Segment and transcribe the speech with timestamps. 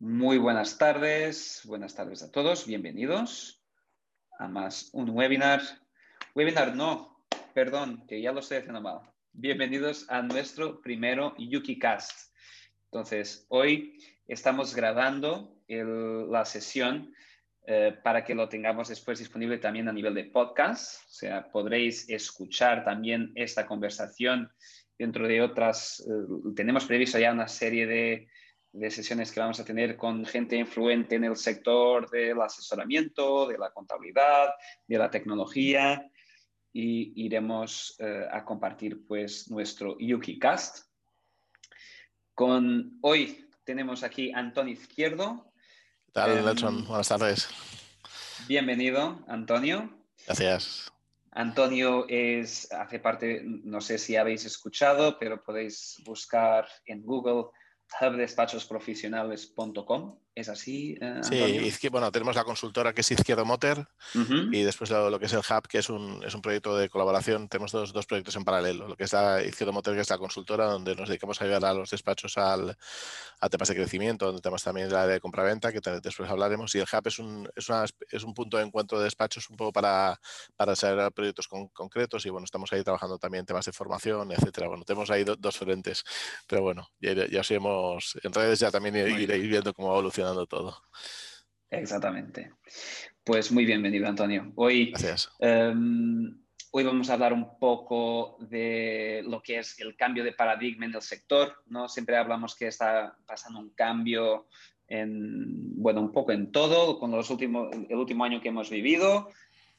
[0.00, 3.60] Muy buenas tardes, buenas tardes a todos, bienvenidos
[4.38, 5.60] a más un webinar.
[6.36, 9.00] Webinar no, perdón, que ya lo estoy haciendo mal.
[9.32, 12.32] Bienvenidos a nuestro primero YukiCast.
[12.84, 13.98] Entonces, hoy
[14.28, 17.12] estamos grabando la sesión
[17.66, 21.02] eh, para que lo tengamos después disponible también a nivel de podcast.
[21.08, 24.48] O sea, podréis escuchar también esta conversación
[24.96, 26.06] dentro de otras.
[26.08, 28.28] Eh, tenemos previsto ya una serie de
[28.72, 33.58] de sesiones que vamos a tener con gente influente en el sector del asesoramiento, de
[33.58, 34.50] la contabilidad,
[34.86, 36.10] de la tecnología
[36.72, 40.86] y iremos eh, a compartir pues nuestro YukiCast.
[42.34, 45.50] Con hoy tenemos aquí a Antonio Izquierdo.
[46.06, 46.78] ¿Qué tal, Nelson?
[46.78, 47.48] Em, Buenas tardes.
[48.46, 49.90] Bienvenido, Antonio.
[50.26, 50.92] Gracias.
[51.32, 57.50] Antonio es, hace parte, no sé si habéis escuchado, pero podéis buscar en Google
[58.00, 60.18] hubdespachosprofesionales.com.
[60.38, 60.96] ¿Es así?
[61.00, 63.88] Eh, sí, bueno, tenemos la consultora que es Izquierdo Motor
[64.52, 67.48] y después lo, que es el Hub, que es un, es un proyecto de colaboración.
[67.48, 68.86] Tenemos dos, dos, proyectos en paralelo.
[68.86, 71.64] Lo que es la Izquierdo Motor, que es la consultora, donde nos dedicamos a ayudar
[71.64, 72.76] a los despachos al,
[73.40, 76.72] a temas de crecimiento, donde tenemos también la de compra-venta, que después hablaremos.
[76.76, 79.56] Y el Hub es un, es, una, es un punto de encuentro de despachos un
[79.56, 80.20] poco para,
[80.54, 84.68] para desarrollar proyectos concretos y bueno, estamos ahí trabajando también temas de formación, etcétera.
[84.68, 86.04] Bueno, tenemos ahí dos frentes,
[86.46, 89.96] pero bueno, ya, ya os iremos, en redes ya también iréis viendo cómo va
[90.46, 90.82] todo.
[91.70, 92.52] Exactamente.
[93.24, 94.52] Pues muy bienvenido, Antonio.
[94.56, 94.94] Hoy,
[95.38, 96.40] em,
[96.70, 100.94] hoy vamos a hablar un poco de lo que es el cambio de paradigma en
[100.94, 101.62] el sector.
[101.66, 101.88] ¿no?
[101.88, 104.48] Siempre hablamos que está pasando un cambio
[104.86, 109.28] en, bueno, un poco en todo, con los últimos, el último año que hemos vivido.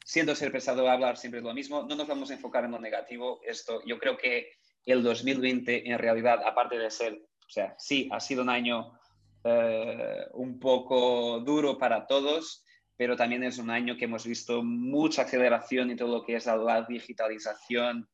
[0.04, 1.82] Siento ser pesado hablar siempre lo mismo.
[1.82, 3.40] No nos vamos a enfocar en lo negativo.
[3.44, 4.52] Esto, yo creo que
[4.86, 8.99] el 2020 en realidad, aparte de ser, o sea, sí, ha sido un año
[9.44, 12.64] eh, un poco duro para todos,
[12.96, 16.46] pero también es un año que hemos visto mucha aceleración en todo lo que es
[16.46, 18.08] la digitalización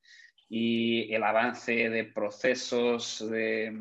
[0.49, 3.73] y el avance de procesos eh,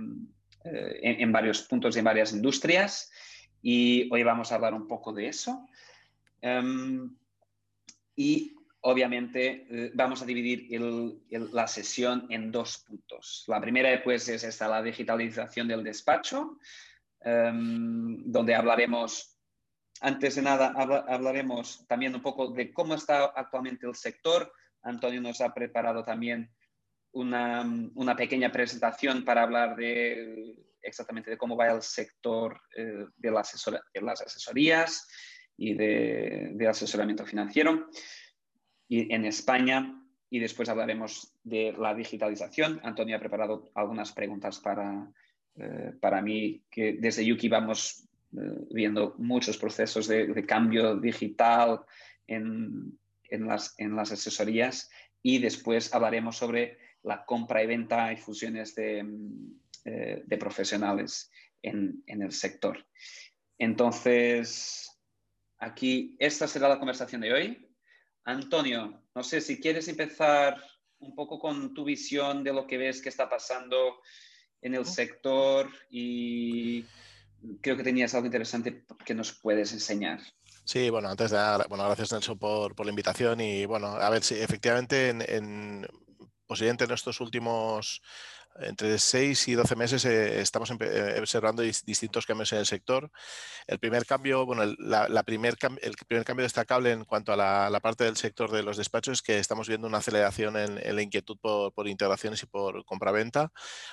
[0.63, 3.11] en, varios puntos y en varias industrias.
[3.61, 5.67] Y hoy vamos a hablar un poco de eso.
[6.41, 7.15] Em,
[8.15, 10.67] y obviamente eh, vamos a dividir
[11.29, 13.43] la sesión en dos puntos.
[13.47, 16.59] La primera pues es esta, la digitalización del despacho,
[17.25, 19.35] Em, donde hablaremos,
[19.99, 20.67] antes de nada,
[21.07, 24.53] hablaremos también un poco de cómo está actualmente el sector.
[24.83, 26.51] Antonio nos ha preparado también
[27.13, 27.65] una,
[27.95, 33.31] una pequeña presentación para hablar de exactamente de cómo va el sector eh, de,
[33.93, 35.07] de, las asesorías
[35.57, 37.89] y de, de, asesoramiento financiero
[38.87, 39.99] y en España.
[40.29, 42.79] Y después hablaremos de la digitalización.
[42.83, 45.11] Antonio ha preparado algunas preguntas para,
[45.57, 48.39] eh, para mí, que desde Yuki vamos eh,
[48.71, 51.81] viendo muchos procesos de, cambio digital
[52.27, 52.99] en,
[53.29, 54.89] en, las, en, las, asesorías
[55.21, 59.05] y después hablaremos sobre la compra y venta y fusiones de,
[59.85, 62.85] eh, de profesionales en, en, el sector.
[63.57, 64.91] Entonces,
[65.59, 67.69] aquí, esta será la conversación de hoy.
[68.25, 70.61] Antonio, no sé si quieres empezar
[70.99, 74.01] un poco con tu visión de lo que ves que está pasando
[74.65, 76.85] en el sector y
[77.61, 80.19] creo que tenías algo interesante que nos puedes enseñar.
[80.63, 84.09] Sí, bueno, antes de nada, bueno, gracias Nelson por, por la invitación y bueno, a
[84.09, 85.87] ver si efectivamente en, en
[86.47, 88.01] posiblemente en estos últimos
[88.59, 93.11] entre 6 y 12 meses eh, estamos eh, observando distintos cambios en el sector.
[93.67, 97.35] El primer cambio, bueno, el, la, primer, el primer cambio destacable en cuanto a
[97.69, 101.01] la, parte del sector de los despachos es que estamos viendo una aceleración en, la
[101.01, 103.51] inquietud por, integraciones y por compraventa.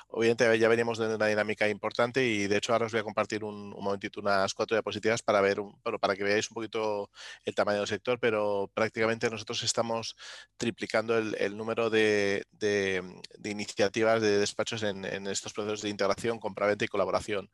[0.09, 3.45] Obviamente ya veníamos de una dinámica importante y de hecho ahora os voy a compartir
[3.45, 5.59] un, momentito unas cuatro diapositivas para ver,
[6.01, 7.11] para que veáis un poquito
[7.45, 10.17] el tamaño del sector, pero prácticamente nosotros estamos
[10.57, 13.03] triplicando el, número de, de,
[13.45, 17.51] iniciativas de despachos en, estos procesos de integración, compraventa y colaboración.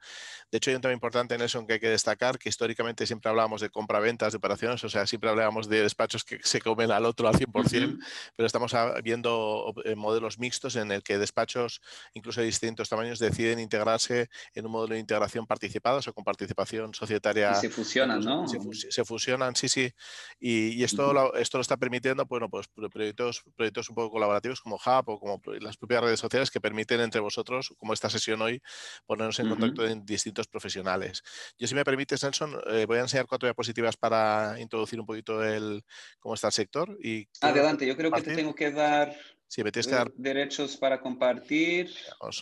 [0.51, 3.31] De hecho, hay un tema importante en eso que hay que destacar, que históricamente siempre
[3.31, 7.05] hablábamos de compraventas, de operaciones, o sea, siempre hablábamos de despachos que se comen al
[7.05, 7.99] otro al 100%,
[8.37, 11.81] pero estamos viendo eh, modelos mixtos en el que despachos,
[12.15, 16.94] incluso de distintos tamaños, deciden integrarse en un modelo de integración participada, o con participación
[16.94, 17.53] societaria.
[17.53, 18.47] Y se fusionan, ¿no?
[18.49, 19.93] Se, fusionan, sí, sí.
[20.41, 24.77] Y, esto, lo, esto lo está permitiendo, bueno, pues proyectos, proyectos un poco colaborativos como
[24.77, 28.62] Hub o como las propias redes sociales que permiten entre vosotros, como esta sesión hoy,
[29.06, 31.23] ponernos en contacto en distintos profesionales.
[31.58, 35.44] Yo, si me permites, Nelson, eh, voy a enseñar cuatro diapositivas para introducir un poquito
[35.44, 35.85] el
[36.19, 36.96] cómo está el sector.
[37.02, 40.12] Y Adelante, yo creo que te tengo que dar, sí, me tienes que dar...
[40.14, 41.90] derechos para compartir.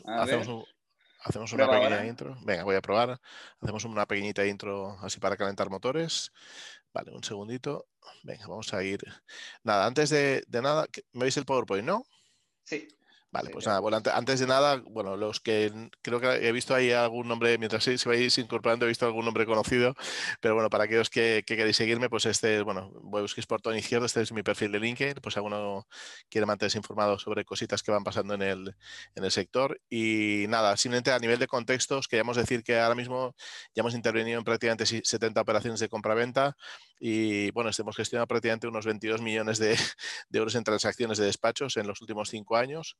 [0.07, 0.65] hacemos, un,
[1.21, 2.37] hacemos una pequeña intro.
[2.43, 3.21] Venga, voy a probar.
[3.61, 6.33] Hacemos una pequeñita intro así para calentar motores.
[6.93, 7.89] Vale, un segundito.
[8.23, 9.01] Venga, vamos a ir.
[9.63, 12.05] Nada, antes de, de nada, ¿me veis el PowerPoint, no?
[12.65, 12.89] Sí.
[13.37, 16.91] Vale, pues nada, bueno, antes de nada, bueno, los que creo que he visto ahí
[16.91, 19.95] algún nombre, mientras se vais incorporando, he visto algún nombre conocido,
[20.41, 23.77] pero bueno, para aquellos que, queréis seguirme, pues este, bueno, voy a buscar por todo
[23.77, 25.87] izquierdo, este es mi perfil de LinkedIn, pues alguno
[26.31, 28.75] quiere mantenerse informado sobre cositas que van pasando en el,
[29.15, 29.79] en el sector.
[29.91, 33.35] Y nada, simplemente a nivel de contextos, queríamos decir que ahora mismo
[33.75, 36.57] ya hemos intervenido en prácticamente 70 operaciones de compra-venta
[36.99, 39.77] y bueno, hemos gestionado prácticamente unos 22 millones de,
[40.31, 42.97] de euros en transacciones de despachos en los últimos cinco años.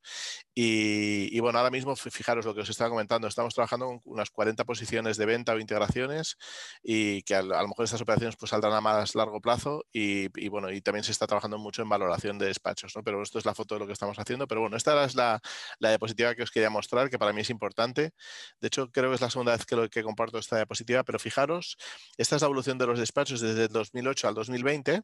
[0.53, 4.65] Y, bueno, ahora mismo, fijaros lo que os estaba comentando, estamos trabajando con unas 40
[4.65, 6.37] posiciones de venta o integraciones
[6.81, 10.71] y que a, lo mejor estas operaciones pues saldrán a más largo plazo y, bueno,
[10.71, 13.03] y también se está trabajando mucho en valoración de despachos, ¿no?
[13.03, 14.47] Pero esto es la foto de lo que estamos haciendo.
[14.47, 15.39] Pero bueno, esta es la,
[15.79, 18.13] la diapositiva que os quería mostrar, que para mí es importante.
[18.59, 21.77] De hecho, creo que es la segunda vez que comparto esta diapositiva, pero fijaros,
[22.17, 25.03] esta es la evolución de los despachos desde el 2008 al 2020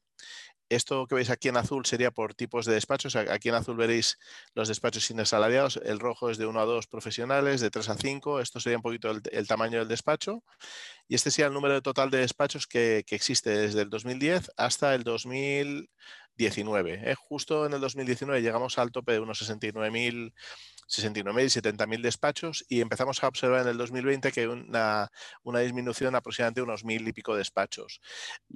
[0.70, 3.16] esto que veis aquí en azul sería por tipos de despachos.
[3.16, 4.18] Aquí en azul veréis
[4.54, 5.80] los despachos sin asalariados.
[5.84, 8.40] El rojo es de 1 a 2 profesionales, de 3 a 5.
[8.40, 10.44] Esto sería un poquito el, tamaño del despacho.
[11.08, 15.04] Y este sería el número total de despachos que, existe desde el 2010 hasta el
[15.04, 17.12] 2019.
[17.12, 17.16] ¿eh?
[17.16, 20.34] Justo en el 2019 llegamos al tope de unos 69.000
[20.88, 25.10] 69.000 y 70.000 despachos y empezamos a observar en el 2020 que una,
[25.44, 28.02] una disminución aproximadamente unos mil y pico despachos.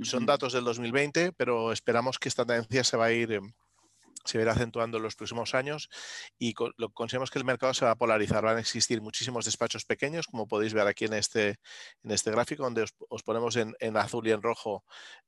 [0.04, 3.40] Son datos del 2020, pero esperamos que esta tendencia se va a ir
[4.28, 5.90] se verá acentuando en los próximos años
[6.38, 8.44] y lo, consideramos que el mercado se va a polarizar.
[8.44, 11.58] Van a existir muchísimos despachos pequeños, como podéis ver aquí en este,
[12.04, 14.84] en este gráfico, donde os, ponemos en, azul y en rojo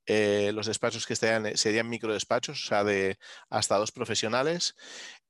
[0.06, 3.18] eh, los despachos que estarían, serían microdespachos, o sea, de
[3.50, 4.76] hasta dos profesionales.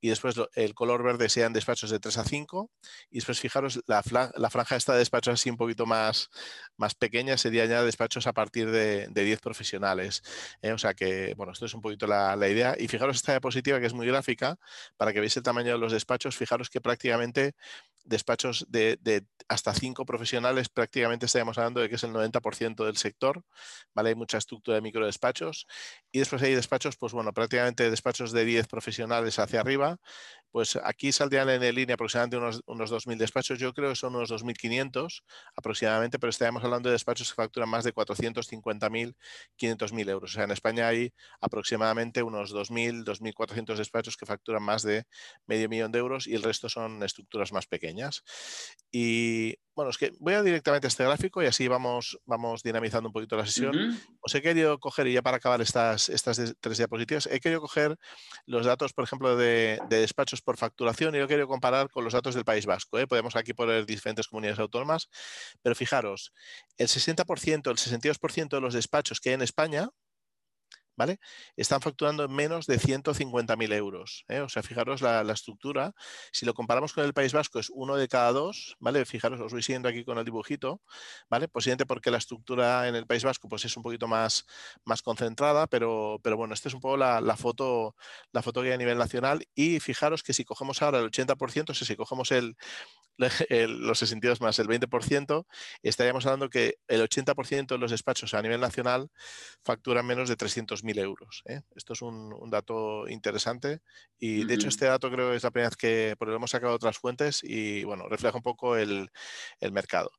[0.01, 2.71] Y después el color verde serían despachos de 3 a 5.
[3.11, 4.01] Y después fijaros, la,
[4.35, 6.29] la franja esta de despachos así un poquito más,
[6.77, 10.23] más pequeña sería ya despachos a partir de, de 10 profesionales.
[10.61, 10.71] ¿eh?
[10.71, 12.75] o sea que, bueno, esto es un poquito la, la idea.
[12.77, 14.57] Y fijaros esta diapositiva que es muy gráfica,
[14.97, 17.53] para que veáis el tamaño de los despachos, fijaros que prácticamente
[18.05, 23.43] despachos de, hasta cinco profesionales, prácticamente estaríamos hablando de que es el 90% del sector,
[23.93, 24.09] ¿vale?
[24.09, 25.67] Hay mucha estructura de microdespachos
[26.11, 29.97] y después hay despachos, pues bueno, prácticamente despachos de 10 profesionales hacia arriba,
[30.51, 34.31] pues aquí saldrían en línea aproximadamente unos, unos 2.000 despachos, yo creo que son unos
[34.31, 35.23] 2.500
[35.55, 39.15] aproximadamente, pero estaríamos hablando de despachos que facturan más de 450.000,
[39.57, 40.31] 500.000 euros.
[40.31, 45.05] O sea, en España hay aproximadamente unos 2.000, 2.400 despachos que facturan más de
[45.45, 47.88] medio millón de euros y el resto son estructuras más pequeñas.
[48.91, 53.07] Y bueno, es que voy a directamente a este gráfico y así vamos, vamos dinamizando
[53.07, 53.97] un poquito la sesión.
[54.19, 57.95] Os he querido coger, y ya para acabar estas, estas tres diapositivas, he querido coger
[58.45, 62.11] los datos, por ejemplo, de, despachos por facturación y yo he querido comparar con los
[62.11, 62.99] datos del País Vasco.
[62.99, 63.07] ¿eh?
[63.07, 65.07] Podemos aquí poner diferentes comunidades autónomas,
[65.61, 66.33] pero fijaros,
[66.77, 69.87] el 60%, el 62% de los despachos que hay en España,
[70.99, 71.17] ¿vale?
[71.55, 74.25] Están facturando menos de 150.000 euros.
[74.27, 74.41] ¿eh?
[74.41, 75.93] O sea, fijaros la, estructura.
[76.33, 79.05] Si lo comparamos con el País Vasco, es uno de cada dos, ¿vale?
[79.05, 80.81] Fijaros, os voy siguiendo aquí con el dibujito,
[81.29, 81.47] ¿vale?
[81.47, 84.45] Posiblemente porque la estructura en el País Vasco pues, es un poquito más,
[84.83, 87.95] más concentrada, pero, pero bueno, esta es un poco la, foto,
[88.33, 89.47] la foto que hay a nivel nacional.
[89.55, 92.57] Y fijaros que si cogemos ahora el 80%, si cogemos el,
[93.19, 95.45] los 62 más el 20%,
[95.83, 99.09] estaríamos hablando que el 80% de los despachos a nivel nacional
[99.63, 101.43] facturan menos de 300.000 euros.
[101.45, 101.61] ¿eh?
[101.75, 103.81] Esto es un, dato interesante
[104.17, 106.51] y de hecho este dato creo que es la primera vez que porque lo hemos
[106.51, 109.11] sacado otras fuentes y bueno, refleja un poco el,
[109.71, 110.11] mercado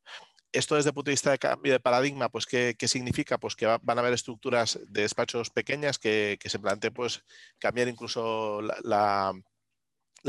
[0.53, 3.37] esto desde el punto de vista de cambio de paradigma, pues ¿qué, significa?
[3.37, 7.23] Pues que van a haber estructuras de despachos pequeñas que, se planteen pues
[7.57, 9.33] cambiar incluso la, la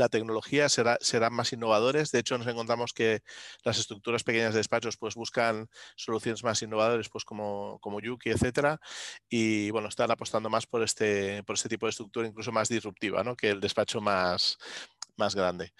[0.09, 2.11] tecnología será, serán más innovadores.
[2.11, 3.21] De hecho, nos encontramos que
[3.63, 8.79] las estructuras pequeñas de despachos pues, buscan soluciones más innovadoras, pues, como, como Yuki, etcétera.
[9.29, 13.23] Y bueno, están apostando más por este, por este tipo de estructura, incluso más disruptiva,
[13.23, 13.35] ¿no?
[13.35, 14.57] que el despacho más,
[15.17, 15.73] más grande.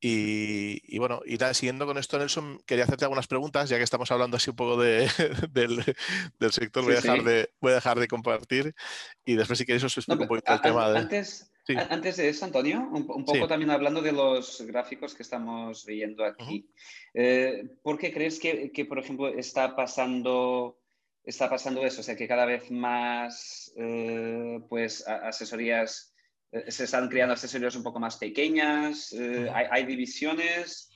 [0.00, 4.36] Y, bueno, y siguiendo con esto, Nelson, quería hacerte algunas preguntas, ya que estamos hablando
[4.36, 5.08] así un poco de,
[5.50, 8.74] del, sector, voy, a dejar de, voy a dejar de compartir
[9.24, 10.90] y después si queréis os explico un poquito el tema.
[10.90, 10.98] De...
[10.98, 16.24] Antes, antes de eso, Antonio, un, poco también hablando de los gráficos que estamos viendo
[16.24, 16.68] aquí.
[17.14, 20.78] Eh, ¿Por qué crees que, por ejemplo, está pasando,
[21.24, 22.00] está pasando eso?
[22.00, 26.14] O sea, que cada vez más eh, pues, asesorías,
[26.52, 30.90] eh, se están creando asesorías un poco más pequeñas, hay, hay, divisiones.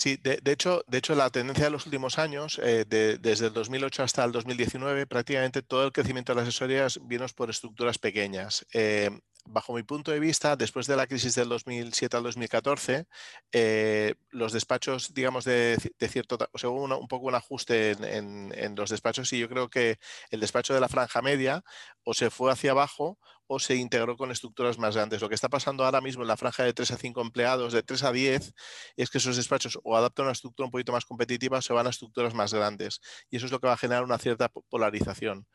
[0.00, 4.02] Sí, de, hecho, de hecho, la tendencia de los últimos años, eh, desde el 2008
[4.02, 8.64] hasta el 2019, prácticamente todo el crecimiento de las asesorías vino por estructuras pequeñas.
[8.72, 9.10] Eh,
[9.44, 13.08] bajo mi punto de vista, después de la crisis del 2007 al 2014,
[13.52, 15.76] eh, los despachos, digamos, de,
[16.08, 19.98] cierto, o sea, hubo un poco un ajuste en, los despachos y yo creo que
[20.30, 21.62] el despacho de la franja media
[22.04, 23.18] o se fue hacia abajo
[23.52, 25.20] o se integró con estructuras más grandes.
[25.20, 27.82] Lo que está pasando ahora mismo en la franja de 3 a 5 empleados, de
[27.82, 28.54] 3 a 10,
[28.96, 31.88] es que esos despachos o adaptan una estructura un poquito más competitiva o se van
[31.88, 33.00] a estructuras más grandes.
[33.28, 35.48] Y eso es lo que va a generar una cierta polarización.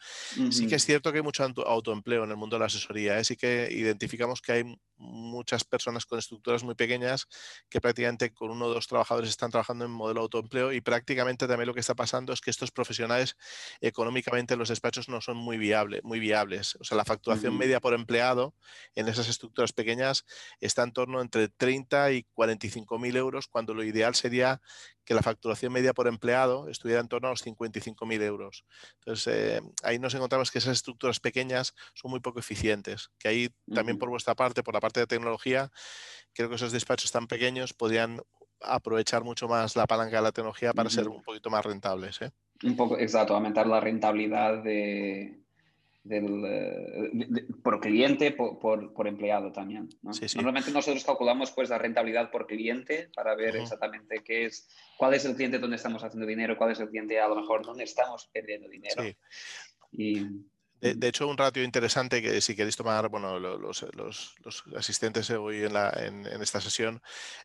[0.52, 3.18] Sí que es cierto que hay mucho autoempleo en el mundo de la asesoría.
[3.18, 3.24] ¿eh?
[3.24, 7.28] Sí que identificamos que hay muchas personas con estructuras muy pequeñas
[7.70, 11.68] que prácticamente con uno o dos trabajadores están trabajando en modelo autoempleo y prácticamente también
[11.68, 13.36] lo que está pasando es que estos profesionales
[13.82, 16.78] económicamente los despachos no son muy, viable, muy viables.
[16.80, 18.56] O sea, la facturación media por empleado
[18.96, 20.25] en esas estructuras pequeñas
[20.60, 24.60] está en torno entre 30 y 45 mil euros cuando lo ideal sería
[25.04, 28.65] que la facturación media por empleado estuviera en torno a los 55.000 euros.
[29.01, 33.50] Entonces, eh, ahí nos encontramos que esas estructuras pequeñas son muy poco eficientes, que ahí
[33.72, 35.70] también por vuestra parte, por la parte de tecnología,
[36.34, 38.20] creo que esos despachos tan pequeños podrían
[38.62, 42.20] aprovechar mucho más la palanca de la tecnología para ser un poquito más rentables.
[42.24, 42.32] ¿eh?
[42.63, 45.45] Un poco, exacto, aumentar la rentabilidad de,
[46.06, 49.90] del, eh, por cliente, por, por, empleado también.
[50.36, 55.26] Normalmente nosotros calculamos pues la rentabilidad por cliente para ver exactamente qué es, cuál es
[55.26, 58.30] el cliente donde estamos haciendo dinero, cuál es el cliente a lo mejor donde estamos
[58.32, 59.04] perdiendo dinero.
[59.92, 60.28] Y,
[60.82, 65.64] de, hecho, un ratio interesante que si queréis tomar, bueno, los, los, los asistentes hoy
[65.64, 67.02] en, la, en, en esta sesión,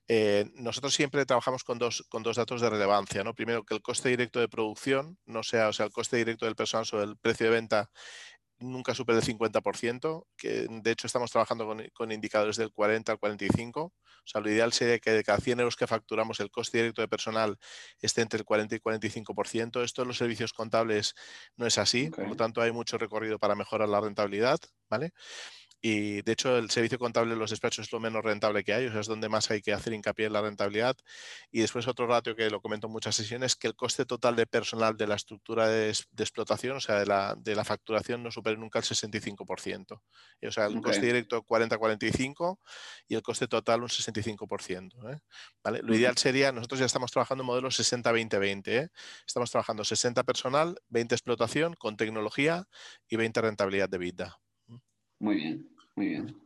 [0.09, 3.25] eh, nosotros siempre trabajamos con dos, con dos datos de relevancia.
[3.25, 3.35] ¿no?
[3.35, 6.57] Primero, que el coste directo de producción no sea, o sea, el coste directo del
[6.57, 7.91] personal sobre el precio de venta
[8.61, 13.83] nunca supera el 50%, que de hecho estamos trabajando con, indicadores del 40 al 45.
[13.83, 13.93] O
[14.25, 17.09] sea, lo ideal sería que de cada 100 euros que facturamos el coste directo de
[17.09, 17.59] personal
[18.01, 19.83] esté entre el 40 y 45%.
[19.83, 21.15] Esto en los servicios contables
[21.57, 25.13] no es así, por lo tanto hay mucho recorrido para mejorar la rentabilidad, ¿vale?
[25.83, 28.87] Y de hecho, el servicio contable de los despachos es lo menos rentable que hay,
[28.87, 30.97] o sea, es donde más hay que hacer hincapié en la rentabilidad.
[31.51, 34.47] Y después otro ratio que lo comento en muchas sesiones, que el coste total de
[34.47, 38.59] personal de la estructura de, explotación, o sea, de la, de la, facturación, no supere
[38.59, 39.93] nunca el 65%.
[39.93, 42.59] o sea, el coste directo 40-45
[43.09, 45.15] y el coste total un 65%.
[45.15, 45.19] ¿eh?
[45.65, 45.81] ¿Vale?
[45.83, 48.69] Lo ideal sería, nosotros ya estamos trabajando en modelo 60-20-20.
[48.69, 48.89] ¿eh?
[49.27, 52.67] Estamos trabajando 60 personal, 20 explotación con tecnología
[53.09, 54.41] y 20 rentabilidad de vida.
[55.21, 56.43] Muy bien, muy bien.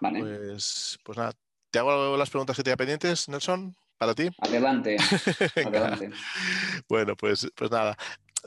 [0.00, 0.20] Vale.
[0.20, 1.32] Pues, pues nada,
[1.70, 3.74] ¿te hago las preguntas que tenía pendientes, Nelson?
[3.98, 4.30] ¿Para ti?
[4.38, 4.96] Adelante.
[5.66, 6.10] adelante.
[6.88, 7.96] bueno, pues, pues nada.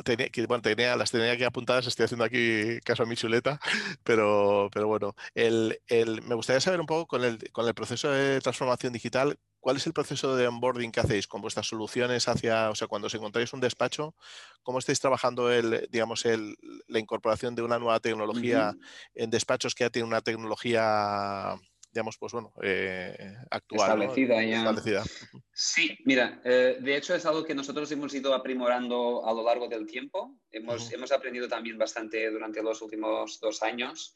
[0.03, 3.59] Tenía, bueno, tenía, las tenía aquí apuntadas, estoy haciendo aquí caso a mi chuleta,
[4.03, 8.11] pero, pero bueno, el, el, me gustaría saber un poco con el, con el proceso
[8.11, 12.69] de transformación digital, ¿Cuál es el proceso de onboarding que hacéis con vuestras soluciones hacia,
[12.69, 14.13] o sea, cuando os encontráis un despacho,
[14.61, 16.55] cómo estáis trabajando el, digamos, el,
[16.87, 18.75] la incorporación de una nueva tecnología
[19.15, 21.55] en despachos que ya tienen una tecnología,
[21.91, 23.17] digamos, pues bueno, eh,
[23.49, 24.03] actual.
[24.03, 25.03] Establecida ya.
[25.51, 29.67] Sí, mira, eh, de hecho es algo que nosotros hemos ido aprimorando a lo largo
[29.67, 30.37] del tiempo.
[30.51, 34.13] Hemos, hemos aprendido también bastante durante los últimos dos años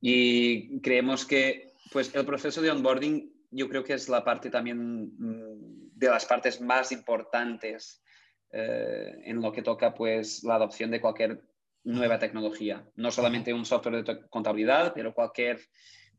[0.00, 5.12] y creemos que pues, el proceso de onboarding yo creo que es la parte también
[5.18, 8.02] mm, de las partes más importantes
[8.50, 11.42] eh, en lo que toca pues la adopción de cualquier
[11.84, 12.84] nueva tecnología.
[12.96, 15.60] No solamente un software de contabilidad, pero cualquier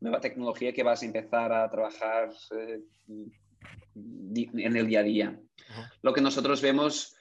[0.00, 2.80] nueva tecnología que vas a empezar a trabajar eh,
[3.94, 5.40] en el día a día.
[6.02, 7.16] Lo que nosotros vemos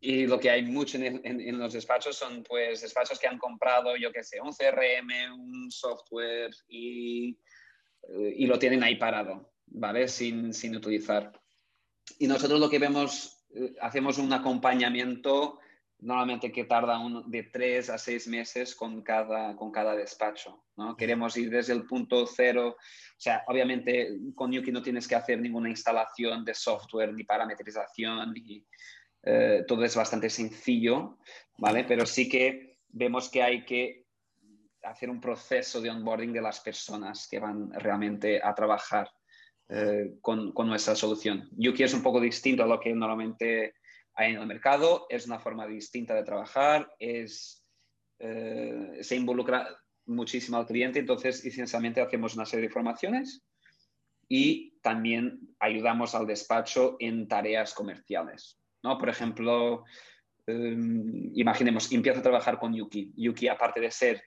[0.00, 4.12] y lo que hay mucho en, los despachos son pues despachos que han comprado, yo
[4.12, 7.38] qué sé, un CRM, un software y
[8.36, 10.08] y lo tienen ahí parado, ¿vale?
[10.08, 11.32] Sin, sin utilizar.
[12.18, 15.58] Y nosotros lo que vemos, eh, hacemos un acompañamiento
[16.00, 20.64] normalmente que tarda de tres a seis meses con cada, con cada despacho.
[20.76, 20.96] ¿no?
[20.96, 22.76] Queremos ir desde el punto cero.
[22.78, 28.34] O sea, obviamente con Yuki no tienes que hacer ninguna instalación de software ni parametrización.
[28.36, 28.66] Y,
[29.22, 31.18] eh, todo es bastante sencillo,
[31.56, 31.84] ¿vale?
[31.84, 34.03] Pero sí que vemos que hay que
[34.84, 39.10] hacer un proceso de onboarding de las personas que van realmente a trabajar
[39.68, 41.48] eh, con, con, nuestra solución.
[41.52, 43.74] Yuki es un poco distinto a lo que normalmente
[44.14, 47.66] hay en el mercado, es una forma distinta de trabajar, es,
[48.18, 49.68] eh, se involucra
[50.06, 53.42] muchísimo al cliente, entonces esencialmente hacemos una serie de formaciones
[54.28, 58.60] y también ayudamos al despacho en tareas comerciales.
[58.82, 58.98] ¿no?
[58.98, 59.84] Por ejemplo,
[60.46, 60.76] eh,
[61.34, 63.12] imaginemos, empiezo a trabajar con Yuki.
[63.16, 64.22] Yuki, aparte de ser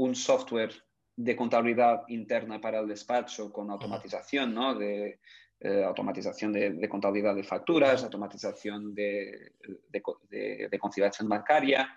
[0.00, 0.72] un software
[1.14, 4.74] de contabilidad interna para el despacho con automatización, ¿no?
[4.74, 5.20] De
[5.60, 9.52] eh, automatización de, contabilidad de facturas, automatización de,
[9.90, 11.94] de, conciliación bancaria.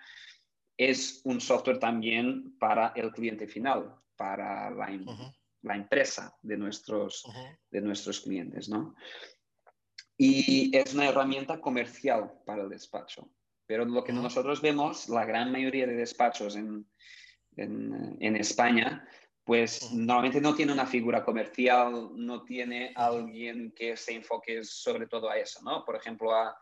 [0.76, 3.94] Es un software también para el cliente final.
[4.16, 4.86] para la,
[5.62, 7.24] la empresa de nuestros,
[7.70, 8.94] de nuestros clientes, ¿no?
[10.18, 13.30] Y es una herramienta comercial para el despacho.
[13.66, 16.86] Pero lo que nosotros vemos, la gran mayoría de despachos en,
[17.56, 19.06] en, España,
[19.44, 25.30] pues normalmente no tiene una figura comercial, no tiene alguien que se enfoque sobre todo
[25.30, 25.84] a eso, ¿no?
[25.84, 26.56] Por ejemplo, a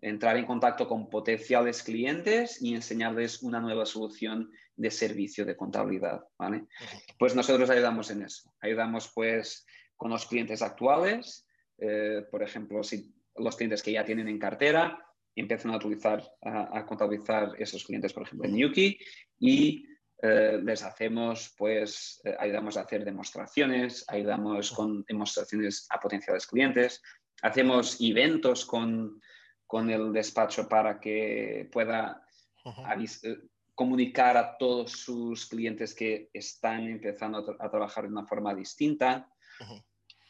[0.00, 6.24] entrar en contacto con potenciales clientes y enseñarles una nueva solución de servicio de contabilidad,
[6.38, 6.66] ¿vale?
[7.18, 8.52] Pues nosotros ayudamos en eso.
[8.60, 11.46] Ayudamos pues con los clientes actuales,
[11.78, 16.84] eh, por ejemplo, si los clientes que ya tienen en cartera empiezan a utilizar, a,
[16.84, 18.98] contabilizar esos clientes, por ejemplo, en Yuki
[19.38, 19.86] y
[20.20, 27.02] eh, les hacemos, pues, eh, ayudamos a hacer demostraciones, ayudamos con demostraciones a potenciales clientes,
[27.42, 29.20] hacemos eventos con,
[29.66, 32.24] con el despacho para que pueda
[33.74, 39.30] comunicar a todos sus clientes que están empezando a, trabajar de una forma distinta,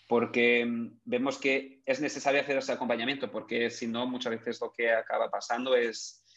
[0.06, 4.70] porque mm, vemos que es necesario hacer ese acompañamiento, porque si no, muchas veces lo
[4.70, 6.27] que acaba pasando es, eh,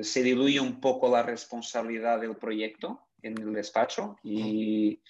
[0.00, 5.00] se diluye un poco la responsabilidad del proyecto en el despacho y,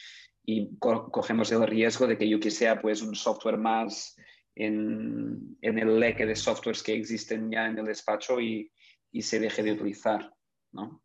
[0.45, 4.17] y cogemos el riesgo de que yo que sea pues un software más
[4.55, 8.71] en, en, el leque de softwares que existen ya en el despacho y,
[9.11, 10.35] y se deje de utilizar.
[10.73, 11.03] ¿no?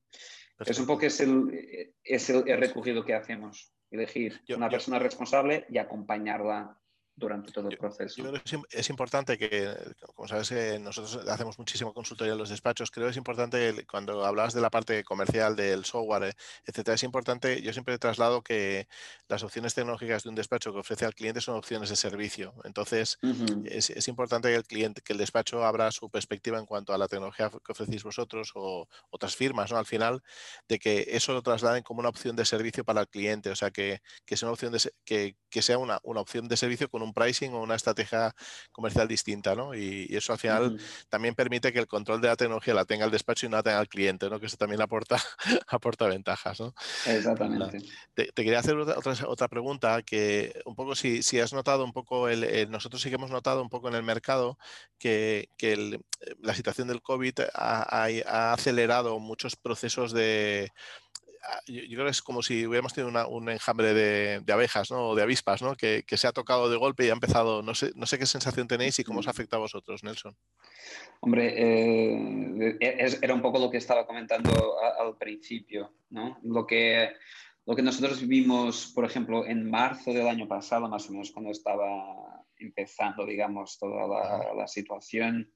[0.60, 5.78] Es un poco es el, es el, recogido que hacemos, elegir una persona responsable y
[5.78, 6.80] acompañarla
[7.18, 8.16] durante todo el proceso.
[8.22, 9.74] Yo creo que es importante que,
[10.16, 12.92] como sabes, eh, nosotros hacemos muchísimo consultoría en los despachos.
[12.92, 16.34] Creo que es importante, cuando hablabas de la parte comercial del software, eh,
[16.66, 18.88] etcétera, es importante, yo siempre traslado que
[19.28, 22.54] las opciones tecnológicas de un despacho que ofrece al cliente son opciones de servicio.
[22.64, 23.18] Entonces,
[23.66, 27.08] es, importante que el cliente, que el despacho abra su perspectiva en cuanto a la
[27.08, 29.78] tecnología que ofrecéis vosotros o otras firmas, ¿no?
[29.78, 30.22] Al final,
[30.68, 33.50] de que eso lo trasladen como una opción de servicio para el cliente.
[33.50, 36.58] O sea, que, que sea una opción de, que, que sea una, una opción de
[36.58, 38.34] servicio con un un pricing o una estrategia
[38.72, 39.74] comercial distinta, ¿no?
[39.74, 43.12] Y, eso al final también permite que el control de la tecnología la tenga el
[43.12, 44.40] despacho y no la tenga el cliente, ¿no?
[44.40, 45.18] Que eso también aporta,
[45.68, 46.74] aporta ventajas, ¿no?
[47.06, 47.80] Exactamente.
[48.14, 52.30] Te, quería hacer otra, otra, pregunta que un poco si, si has notado un poco,
[52.30, 54.58] el, nosotros sí que hemos notado un poco en el mercado
[54.98, 56.00] que, que
[56.42, 60.72] la situación del COVID ha acelerado muchos procesos de
[61.44, 65.10] Ah, yo, creo que es como si hubiéramos tenido un enjambre de, abejas ¿no?
[65.10, 65.76] o de avispas ¿no?
[65.76, 67.62] que, se ha tocado de golpe y ha empezado.
[67.62, 70.36] No sé, no sé qué sensación tenéis y cómo os afecta a vosotros, Nelson.
[71.22, 74.52] Hombre, eh, e, era un poco lo que estaba comentando
[75.00, 75.94] al principio.
[76.10, 76.40] ¿no?
[76.44, 77.12] Lo, que,
[77.66, 81.52] lo que nosotros vivimos, por ejemplo, en marzo del año pasado, más o menos, cuando
[81.52, 85.52] estaba empezando, digamos, toda la, la situación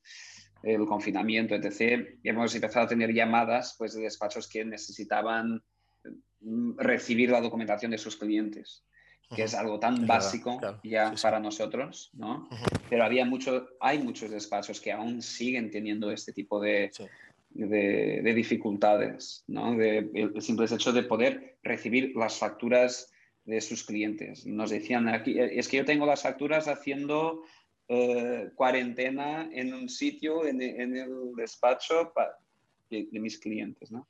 [0.64, 5.64] el confinamiento, etc., hemos empezado a tener llamadas pues, de despachos que necesitaban
[6.78, 8.84] recibir la documentación de sus clientes,
[9.36, 12.50] que es algo tan básico ya para nosotros, ¿no?
[12.90, 16.92] Pero había mucho, hay muchos despachos que aún siguen teniendo este tipo de,
[17.54, 19.76] de, dificultades, ¿no?
[19.76, 23.12] De, el simple hecho de poder recibir las facturas
[23.46, 24.46] de sus clientes.
[24.46, 27.44] Nos decían aquí, es que yo tengo las facturas haciendo
[27.88, 32.14] eh, cuarentena en un sitio, en, el despacho
[32.90, 34.08] de, de, mis clientes, ¿no?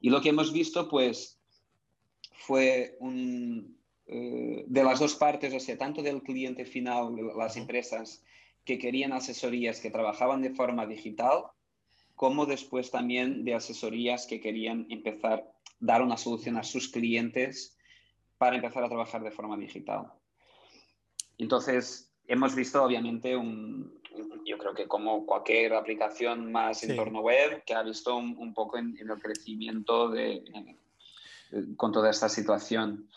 [0.00, 1.38] Y lo que hemos visto, pues,
[2.46, 8.24] fue un, eh, de las dos partes, o sea, tanto del cliente final, las empresas
[8.64, 11.44] que querían asesorías que trabajaban de forma digital,
[12.16, 17.76] como después también de asesorías que querían empezar a dar una solución a sus clientes
[18.38, 20.12] para empezar a trabajar de forma digital.
[21.38, 24.00] Entonces, hemos visto obviamente un,
[24.44, 28.78] yo creo que como cualquier aplicación más en torno web, que ha visto un, poco
[28.78, 30.42] en, el crecimiento de,
[31.76, 33.08] con toda esta situación.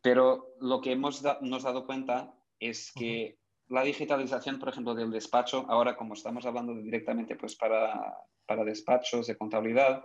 [0.00, 5.66] Pero lo que hemos nos dado cuenta es que la digitalización, por ejemplo, del despacho,
[5.68, 10.04] ahora como estamos hablando directamente pues, para, para despachos de contabilidad,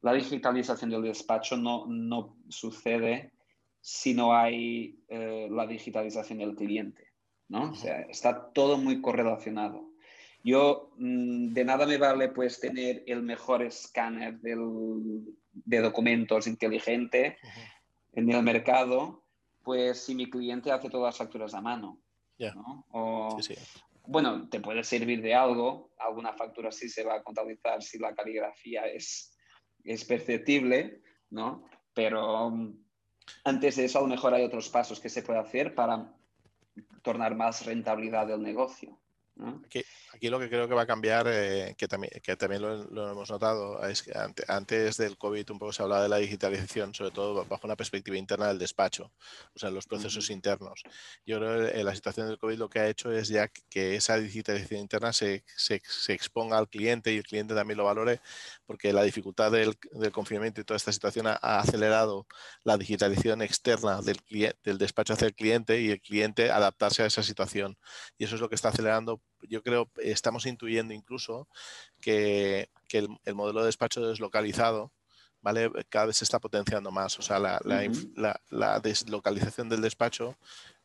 [0.00, 3.32] la digitalización del despacho no, no sucede
[3.80, 7.12] si no hay eh, la digitalización del cliente.
[7.48, 7.70] ¿no?
[7.70, 9.90] O sea, está todo muy correlacionado.
[10.42, 14.40] Yo, mm, de nada me vale pues tener el mejor escáner
[15.54, 17.38] de documentos inteligente
[18.12, 19.24] en el mercado,
[19.62, 22.00] pues si mi cliente hace todas las facturas a mano.
[24.06, 28.14] Bueno, te puede servir de algo, alguna factura sí se va a contabilizar si la
[28.14, 29.34] caligrafía es,
[29.82, 31.64] es perceptible, ¿no?
[31.94, 32.84] Pero mm,
[33.44, 36.12] antes de eso, a lo mejor hay otros pasos que se puede hacer para
[37.02, 39.00] tornar más rentabilidad del negocio.
[39.64, 39.82] Aquí
[40.22, 43.86] lo que creo que va a cambiar, eh, que también, que también lo, hemos notado,
[43.86, 44.12] es que
[44.48, 48.16] antes del COVID un poco se hablaba de la digitalización, sobre todo bajo una perspectiva
[48.16, 49.12] interna del despacho,
[49.54, 50.82] o sea, los procesos internos.
[51.26, 54.16] Yo creo que la situación del COVID lo que ha hecho es ya que esa
[54.16, 58.20] digitalización interna se, se, se exponga al cliente y el cliente también lo valore,
[58.66, 62.26] porque la dificultad del, del confinamiento y toda esta situación ha, acelerado
[62.64, 64.18] la digitalización externa del,
[64.62, 67.76] del despacho hacia el cliente y el cliente adaptarse a esa situación.
[68.18, 71.48] Y eso es lo que está acelerando yo creo, estamos intuyendo incluso
[72.00, 74.92] que, el, modelo de despacho deslocalizado,
[75.42, 75.70] ¿vale?
[75.88, 77.18] Cada vez se está potenciando más.
[77.18, 77.60] O sea, la,
[78.50, 80.36] la, deslocalización del despacho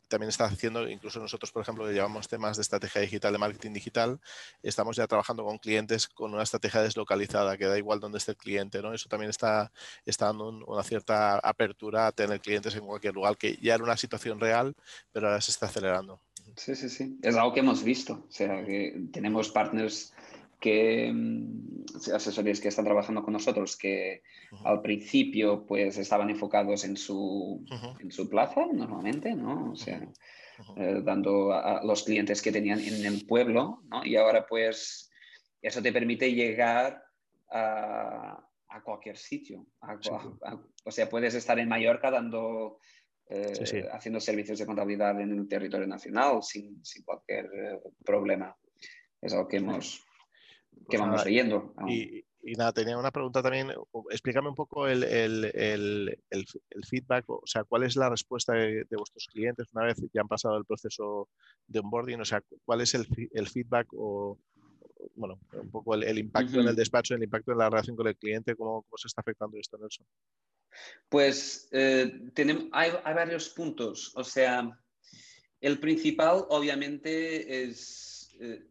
[0.09, 3.71] también está haciendo, incluso nosotros, por ejemplo, que llevamos temas de estrategia digital, de marketing
[3.71, 4.19] digital,
[4.61, 8.37] estamos ya trabajando con clientes con una estrategia deslocalizada, que da igual dónde esté el
[8.37, 8.93] cliente, ¿no?
[8.93, 9.71] Eso también está,
[10.05, 13.95] está dando una cierta apertura a tener clientes en cualquier lugar, que ya era una
[13.95, 14.75] situación real,
[15.11, 16.19] pero ahora se está acelerando.
[16.55, 17.17] Sí, sí, sí.
[17.21, 18.25] Es algo que hemos visto.
[18.27, 20.13] O sea, que tenemos partners
[20.59, 24.23] que mm, asesores que están trabajando con nosotros que
[24.65, 27.63] al principio pues estaban enfocados en su,
[27.99, 29.71] en su plaza normalmente, ¿no?
[29.71, 30.01] O sea,
[30.77, 34.05] eh, dando a, los clientes que tenían en el pueblo, ¿no?
[34.05, 35.11] Y ahora pues
[35.61, 37.03] eso te permite llegar
[37.51, 39.65] a, a cualquier sitio.
[40.85, 42.79] o sea, puedes estar en Mallorca dando
[43.31, 48.57] eh, haciendo servicios de contabilidad en el territorio nacional sin, sin cualquier eh, problema.
[49.21, 50.03] Es algo que hemos
[50.89, 51.73] que pues vamos leyendo.
[51.87, 53.71] Y, y, nada, tenía una pregunta también.
[54.09, 58.85] Explícame un poco el, el, el, el, feedback, o sea, ¿cuál es la respuesta de,
[58.91, 61.29] vuestros clientes una vez ya han pasado el proceso
[61.67, 62.21] de onboarding?
[62.21, 63.05] O sea, ¿cuál es el,
[63.47, 64.37] feedback o,
[65.15, 68.17] bueno, un poco el, impacto en el despacho, el impacto en la relación con el
[68.17, 70.05] cliente, cómo, cómo se está afectando esto, Nelson?
[71.09, 74.11] Pues eh, tenemos, hay, varios puntos.
[74.15, 74.79] O sea,
[75.61, 78.65] el principal obviamente es eh,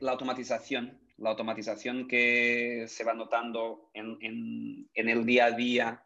[0.00, 6.04] la automatización, la automatización que se va notando en, el día a día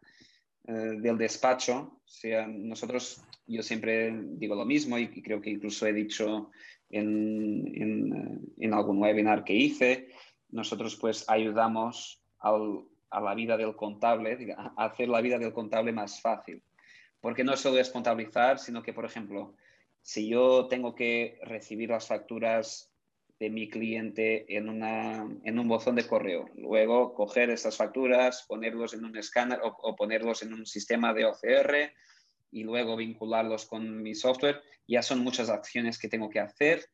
[0.67, 2.01] eh, del despacho.
[2.05, 6.51] Sea, nosotros, yo siempre digo lo mismo y, creo que incluso he dicho
[6.91, 10.09] en, en algún webinar que hice,
[10.51, 16.21] nosotros pues ayudamos a la vida del contable, a hacer la vida del contable más
[16.21, 16.63] fácil.
[17.21, 19.55] Porque no solo es contabilizar, sino que, por ejemplo,
[20.01, 22.92] si yo tengo que recibir las facturas
[23.43, 28.95] de mi cliente en, una, en un buzón de correo, luego coger estas facturas, ponerlos
[28.95, 31.93] en un escáner o, o ponerlos en un sistema de OCR
[32.53, 36.85] y luego vincularlos con mi software, ya son muchas acciones que tengo que hacer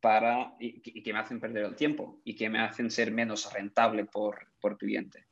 [0.00, 4.04] para, y, que me hacen perder el tiempo y que me hacen ser menos rentable
[4.04, 5.26] por, por cliente.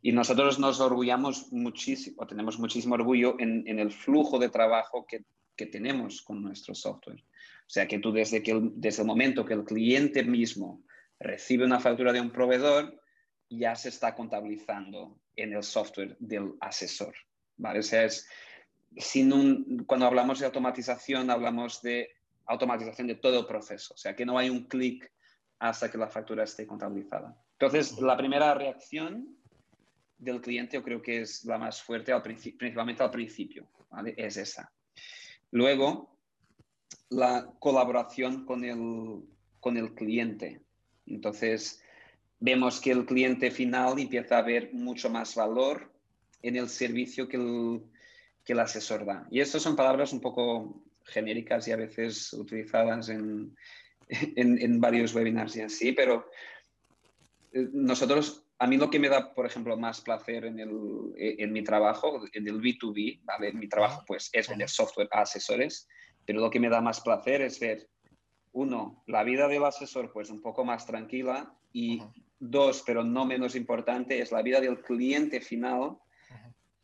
[0.00, 5.24] Y nosotros nos orgullamos muchísimo, tenemos muchísimo orgullo en, el flujo de trabajo que,
[5.70, 7.22] tenemos con nuestro software.
[7.72, 10.84] O sea que tú desde, que el, desde el momento que el cliente mismo
[11.18, 13.00] recibe una factura de un proveedor,
[13.48, 17.14] ya se está contabilizando en el software del asesor.
[17.56, 17.78] ¿vale?
[17.78, 18.28] O sea, es,
[18.98, 22.10] sin un, cuando hablamos de automatización, hablamos de
[22.44, 23.94] automatización de todo el proceso.
[23.94, 25.10] O sea, que no hay un clic
[25.58, 27.34] hasta que la factura esté contabilizada.
[27.52, 29.34] Entonces, la primera reacción
[30.18, 33.66] del cliente yo creo que es la más fuerte, al principalmente al principio,
[34.14, 34.70] es esa.
[35.52, 36.11] Luego,
[37.12, 39.22] la colaboración con el,
[39.60, 40.62] con el cliente.
[41.06, 41.82] Entonces,
[42.40, 45.92] vemos que el cliente final empieza a ver mucho más valor
[46.42, 47.82] en el servicio que el,
[48.44, 49.26] que el asesor da.
[49.30, 53.56] Y estas son palabras un poco genéricas y a veces utilizadas en,
[54.08, 56.28] en, en varios webinars y así, pero
[57.52, 60.70] eh, nosotros a mí lo que me da, por ejemplo, más placer en, el,
[61.16, 63.52] en mi trabajo, en el B2B, ¿vale?
[63.52, 65.88] Mi trabajo pues es vender software a asesores,
[66.24, 67.88] pero lo que me da más placer es ver,
[68.52, 72.02] uno, la vida del asesor pues un poco más tranquila y
[72.38, 75.96] dos, pero no menos importante, es la vida del cliente final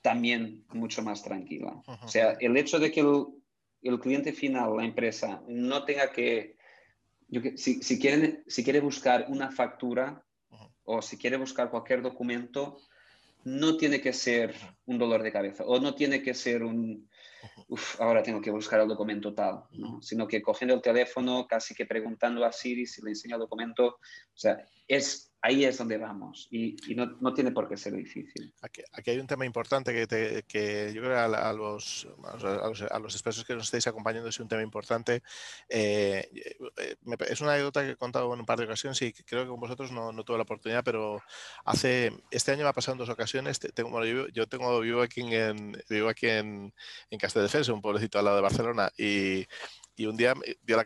[0.00, 1.82] también mucho más tranquila.
[2.02, 3.26] O sea, el hecho de que el,
[3.82, 6.56] el, cliente final, la empresa, no tenga que,
[7.56, 10.24] si, si, quieren, si quiere buscar una factura,
[10.84, 12.78] o si quiere buscar cualquier documento,
[13.44, 14.54] no tiene que ser
[14.86, 17.08] un dolor de cabeza o no tiene que ser un,
[17.98, 20.00] ahora tengo que buscar el documento tal, ¿no?
[20.02, 23.86] sino que cogiendo el teléfono, casi que preguntando a Siri si le enseña el documento,
[23.86, 28.52] o sea, es ahí es donde vamos y, no, tiene por qué ser difícil.
[28.60, 33.44] Aquí, hay un tema importante que, que yo creo que a, los, a, los, expertos
[33.44, 35.22] que nos estáis acompañando es un tema importante.
[35.68, 36.28] Eh,
[36.76, 36.96] eh,
[37.28, 39.60] es una anécdota que he contado en un par de ocasiones y creo que con
[39.60, 41.22] vosotros no, no tuve la oportunidad, pero
[41.64, 43.60] hace este año me ha pasado en dos ocasiones.
[43.60, 46.74] Tengo, yo, tengo, vivo aquí en, vivo aquí en,
[47.10, 49.46] en Castelldefels, un pueblecito al lado de Barcelona, y
[49.98, 50.32] y un día
[50.62, 50.84] dio la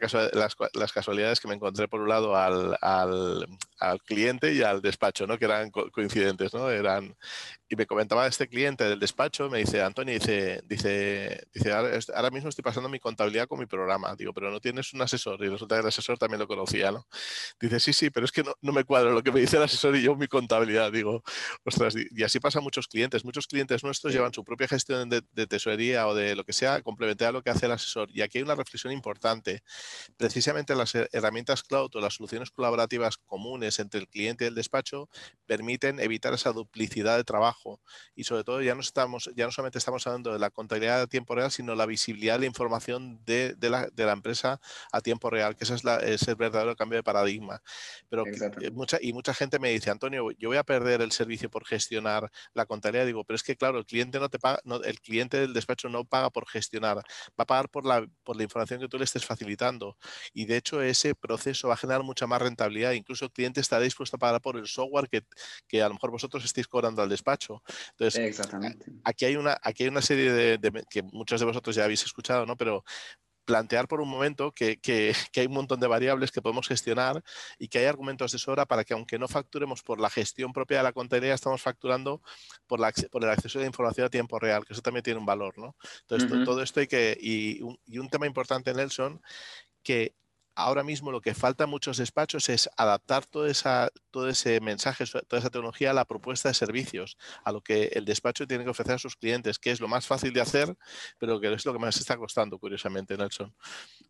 [0.73, 5.39] las, casualidades que me encontré por un lado al, al, cliente y al despacho, ¿no?
[5.39, 6.55] que eran coincidentes.
[6.55, 6.71] ¿no?
[6.71, 7.15] Eran,
[7.73, 12.51] y me comentaba este cliente del despacho, me dice, Antonio, dice, dice, dice ahora, mismo
[12.51, 14.15] estoy pasando mi contabilidad con mi programa.
[14.15, 15.43] Digo, pero no tienes un asesor.
[15.43, 16.93] Y resulta que el asesor también lo conocía.
[16.93, 17.07] ¿no?
[17.59, 19.63] Dice, sí, sí, pero es que no, no me cuadra lo que me dice el
[19.63, 20.93] asesor y yo mi contabilidad.
[20.93, 21.23] Digo,
[21.65, 23.25] ostras, y así pasa a muchos clientes.
[23.25, 26.83] Muchos clientes nuestros llevan su propia gestión de, de tesorería o de lo que sea
[26.83, 28.11] complementar a lo que hace el asesor.
[28.13, 29.63] Y aquí hay una reflexión importante.
[30.19, 35.09] Precisamente las herramientas cloud o las soluciones colaborativas comunes entre el cliente y el despacho
[35.47, 37.62] permiten evitar esa duplicidad de trabajo
[38.15, 41.07] y sobre todo ya no, estamos, ya no solamente estamos hablando de la contabilidad a
[41.07, 44.61] tiempo real, sino la visibilidad de la información de, la, de la, empresa
[44.93, 47.63] a tiempo real, que ese es, la, es el verdadero cambio de paradigma.
[48.09, 48.25] Pero
[48.73, 52.31] mucha, y mucha gente me dice, Antonio, yo voy a perder el servicio por gestionar
[52.55, 53.07] la contabilidad.
[53.07, 55.89] Digo, pero es que claro, el cliente no te paga, no, el cliente del despacho
[55.89, 57.03] no paga por gestionar, va
[57.37, 59.97] a pagar por la, por la información que tú le estés facilitando.
[60.33, 62.93] Y de hecho ese proceso va a generar mucha más rentabilidad.
[62.93, 65.23] Incluso el cliente está dispuesto a pagar por el software que,
[65.69, 67.52] que a lo mejor vosotros estéis cobrando al despacho.
[67.91, 68.87] Entonces, Exactamente.
[69.05, 72.47] aquí hay una, aquí hay una serie de, que muchos de vosotros ya habéis escuchado,
[72.47, 72.57] ¿no?
[72.57, 72.85] Pero
[73.45, 77.23] plantear por un momento que, que, hay un montón de variables que podemos gestionar
[77.59, 80.79] y que hay argumentos de sobra para que aunque no facturemos por la gestión propia
[80.79, 82.23] de la contabilidad, estamos facturando
[82.67, 85.19] por, la, por el acceso a la información a tiempo real, que eso también tiene
[85.19, 85.77] un valor, ¿no?
[86.03, 89.21] Entonces, todo esto hay que, y un, y un tema importante, Nelson,
[89.83, 90.15] que
[90.55, 95.05] ahora mismo lo que falta en muchos despachos es adaptar toda esa, todo ese mensaje,
[95.07, 98.71] toda esa tecnología a la propuesta de servicios, a lo que el despacho tiene que
[98.71, 100.77] ofrecer a sus clientes, que es lo más fácil de hacer,
[101.19, 103.55] pero que es lo que más está costando, curiosamente, Nelson.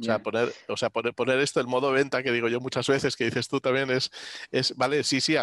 [0.03, 2.89] O sea, poner, o sea, poner, poner esto en modo venta, que digo yo muchas
[2.89, 4.11] veces, que dices tú también, es,
[4.51, 5.37] es vale, sí, sí,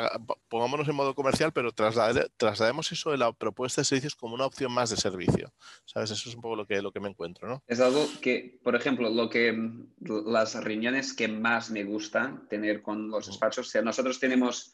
[0.50, 4.72] pongámonos en modo comercial, pero traslademos eso de la propuesta de servicios como una opción
[4.72, 5.54] más de servicio.
[5.86, 6.12] ¿Sabes?
[6.12, 7.64] Eso es un poco lo que, lo que me encuentro, ¿no?
[7.68, 9.58] Es algo que, por ejemplo, lo que
[10.00, 13.68] las reuniones que más me gusta tener con los despachos.
[13.68, 14.74] O sea, nosotros tenemos,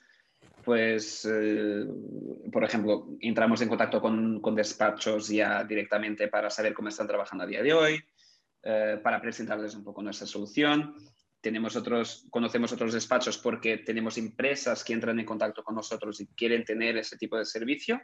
[0.64, 1.86] pues, eh,
[2.52, 7.44] por ejemplo, entramos en contacto con, con, despachos ya directamente para saber cómo están trabajando
[7.44, 8.04] a día de hoy,
[8.68, 10.96] eh, para presentarles un poco nuestra solución.
[11.40, 16.26] Tenemos otros, conocemos otros despachos porque tenemos empresas que entran en contacto con nosotros y
[16.28, 18.02] quieren tener ese tipo de servicio.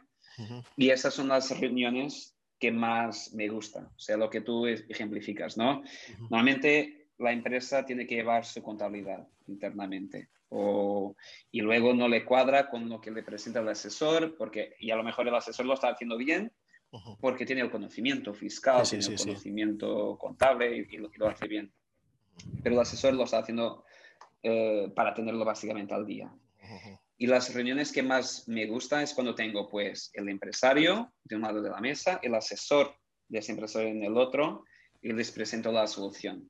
[0.76, 5.56] Y esas son las reuniones que más me gustan, o sea, lo que tú ejemplificas,
[5.56, 5.82] ¿no?
[6.20, 10.28] Normalmente la empresa tiene que llevar su contabilidad internamente.
[10.48, 11.16] O,
[11.50, 14.96] y luego no le cuadra con lo que le presenta el asesor, porque, y a
[14.96, 16.52] lo mejor el asesor lo está haciendo bien,
[17.20, 21.72] porque tiene el conocimiento fiscal, tiene el conocimiento contable y, lo, hace bien.
[22.62, 23.84] Pero el asesor lo está haciendo
[24.42, 26.32] eh, para tenerlo básicamente al día.
[27.16, 31.42] Y las reuniones que más me gustan es cuando tengo pues el empresario de un
[31.42, 32.94] lado de la mesa, el asesor
[33.28, 34.64] de ese empresario en el otro,
[35.00, 36.48] y les presento la solución.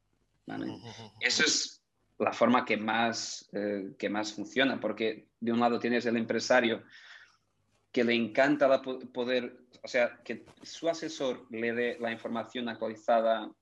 [1.21, 1.83] Eso es
[2.19, 6.83] la forma que más, eh, que más funciona, porque de un lado tienes el empresario
[7.93, 13.53] que le encanta la poder, o sea, que su asesor le dé la información actualizada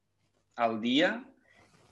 [0.54, 1.28] al día,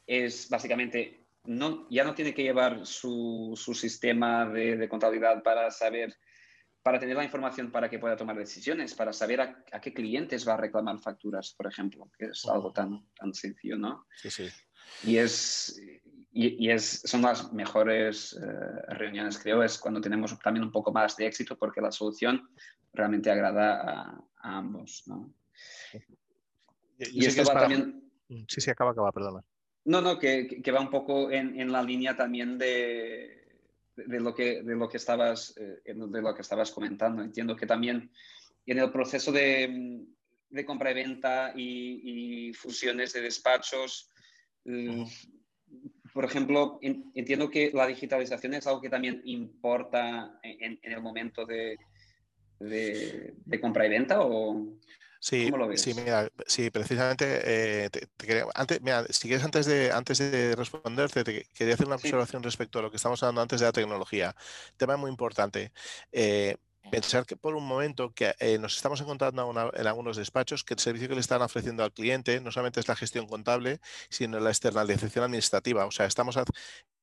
[0.07, 5.71] es básicamente, no, ya no tiene que llevar su, su sistema de, de, contabilidad para
[5.73, 6.17] saber,
[6.83, 10.47] para tener la información para que pueda tomar decisiones, para saber a, a, qué clientes
[10.47, 14.07] va a reclamar facturas, por ejemplo, que es algo tan, tan sencillo, ¿no?
[14.17, 14.49] Sí, sí.
[15.05, 15.81] Y, es,
[16.31, 21.17] y, es, son las mejores eh, reuniones, creo, es cuando tenemos también un poco más
[21.17, 22.49] de éxito porque la solución
[22.93, 23.83] realmente agrada
[24.37, 25.05] a, ambos.
[25.07, 25.33] ¿no?
[26.99, 28.11] y esto va también...
[28.29, 29.43] Mm, sí, sí, acaba, acaba, perdona.
[29.85, 33.49] No, no, que, que va un poco en, en, la línea también de,
[33.97, 37.23] de, lo, que, de, lo que estabas, eh, de lo que estabas comentando.
[37.23, 38.13] Entiendo que también
[38.67, 40.05] en el proceso de,
[40.51, 44.11] de compra y venta y, y fusiones de despachos,
[44.69, 45.05] Mm,
[46.13, 51.77] por ejemplo, entiendo que la digitalización es algo que también importa en, el momento de,
[52.61, 54.75] de, compra y venta o...
[55.21, 55.83] Sí, ¿Cómo lo ves?
[55.83, 57.91] sí, mira, sí, precisamente, eh,
[58.55, 62.79] antes, mira, si quieres antes de, antes de responderte, te quería hacer una observación respecto
[62.79, 64.37] a lo que estamos hablando antes de la tecnología.
[64.77, 65.73] Tema muy importante.
[66.13, 66.57] Eh,
[66.91, 70.81] pensar que por un momento que eh, nos estamos encontrando en algunos despachos que el
[70.81, 74.51] servicio que le están ofreciendo al cliente no solamente es la gestión contable, sino la
[74.51, 75.87] externalización administrativa.
[75.87, 76.39] O sea, estamos,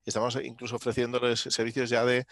[0.06, 2.26] estamos incluso ofreciéndoles servicios ya de,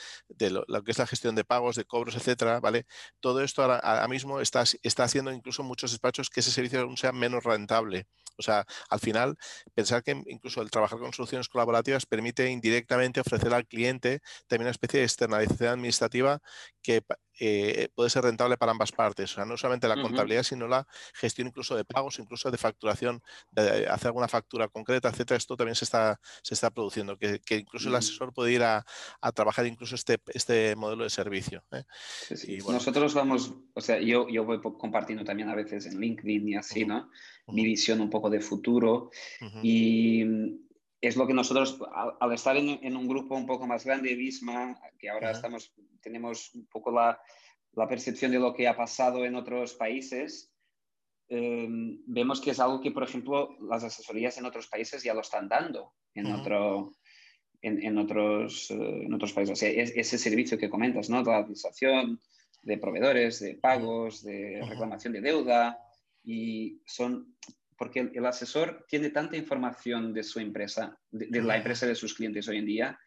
[0.50, 2.86] lo, que es la gestión de pagos, de cobros, etcétera, ¿vale?
[3.20, 7.12] Todo esto ahora, mismo está, está haciendo incluso muchos despachos que ese servicio aún sea
[7.12, 8.08] menos rentable.
[8.38, 9.38] O sea, al final,
[9.76, 14.72] pensar que incluso el trabajar con soluciones colaborativas permite indirectamente ofrecer al cliente también una
[14.72, 16.40] especie de externalización administrativa
[16.82, 17.04] que
[17.40, 19.32] eh, puede ser rentable para ambas partes.
[19.32, 23.22] O sea, no solamente la contabilidad, sino la gestión incluso de pagos, incluso de facturación,
[23.52, 25.38] de hacer alguna factura concreta, etcétera.
[25.38, 28.86] Esto también se está, se está produciendo, que, incluso el asesor puede ir a,
[29.34, 31.64] trabajar incluso este, este modelo de servicio.
[31.72, 31.84] ¿eh?
[32.68, 36.86] Nosotros vamos, o sea, yo, yo voy compartiendo también a veces en LinkedIn y así,
[36.86, 37.10] ¿no?
[37.48, 39.12] Mi visión un poco de futuro.
[39.62, 40.24] Y
[41.04, 41.78] es lo que nosotros,
[42.18, 46.66] al, estar en, un grupo un poco más grande, Visma, que ahora estamos, tenemos un
[46.68, 47.20] poco la,
[47.74, 50.54] la, percepción de lo que ha pasado en otros países,
[51.28, 55.20] em, vemos que es algo que, por ejemplo, las asesorías en otros países ya lo
[55.20, 56.94] están dando en, otro,
[57.62, 59.52] en, en, otros, eh, en otros países.
[59.52, 61.22] O sea, ese servicio que comentas, ¿no?
[61.22, 62.22] La administración
[62.62, 65.78] de proveedores, de pagos, de reclamación de deuda,
[66.24, 67.36] y son
[67.84, 72.48] porque el, asesor tiene tanta información de su empresa, de, la empresa de sus clientes
[72.48, 73.00] hoy en día,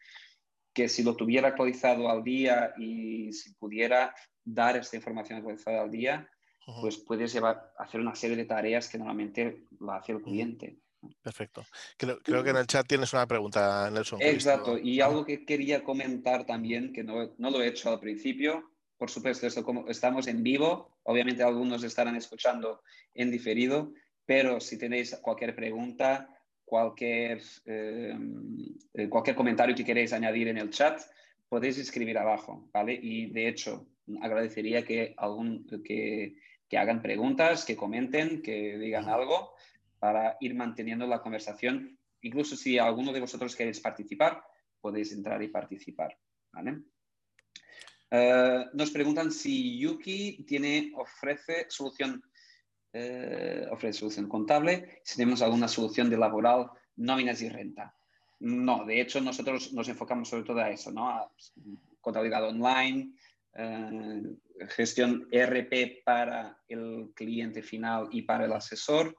[0.71, 4.13] que si lo tuviera actualizado al día y si pudiera
[4.45, 6.29] dar esta información actualizada al día,
[6.79, 10.77] pues puedes llevar, hacer una serie de tareas que normalmente la hace el cliente.
[11.23, 11.65] Perfecto.
[11.97, 14.21] Creo, que en el chat tienes una pregunta, Nelson.
[14.21, 14.77] Exacto.
[14.77, 19.09] Y algo que quería comentar también, que no, no lo he hecho al principio, por
[19.09, 22.83] supuesto, esto como estamos en vivo, obviamente algunos estarán escuchando
[23.15, 23.93] en diferido,
[24.27, 26.29] pero si tenéis cualquier pregunta,
[26.65, 28.57] cualquier, em,
[28.93, 30.99] eh, cualquier comentario que queréis añadir en el chat,
[31.47, 32.99] podéis escribir abajo, ¿vale?
[33.01, 33.87] Y de hecho,
[34.21, 36.35] agradecería que, algún, que,
[36.67, 39.53] que hagan preguntas, que comenten, que digan algo
[39.97, 41.97] para ir manteniendo la conversación.
[42.21, 44.43] Incluso si alguno de vosotros queréis participar,
[44.81, 46.17] podéis entrar y participar.
[46.51, 46.81] ¿vale?
[48.11, 52.21] Eh, nos preguntan si Yuki tiene, ofrece solución
[52.93, 57.95] eh, ofrece solución contable, si tenemos alguna solución de laboral, nóminas y renta.
[58.39, 61.09] No, de hecho nosotros nos enfocamos sobre todo a eso, ¿no?
[61.09, 61.31] A
[62.01, 63.13] contabilidad online,
[63.53, 64.21] eh,
[64.69, 69.15] gestión ERP para el cliente final y para el asesor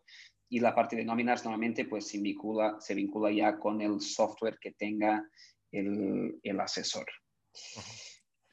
[0.49, 4.59] y la parte de nóminas normalmente pues se vincula, se vincula ya con el software
[4.61, 5.29] que tenga
[5.71, 7.07] el, el asesor.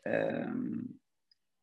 [0.04, 0.46] Eh,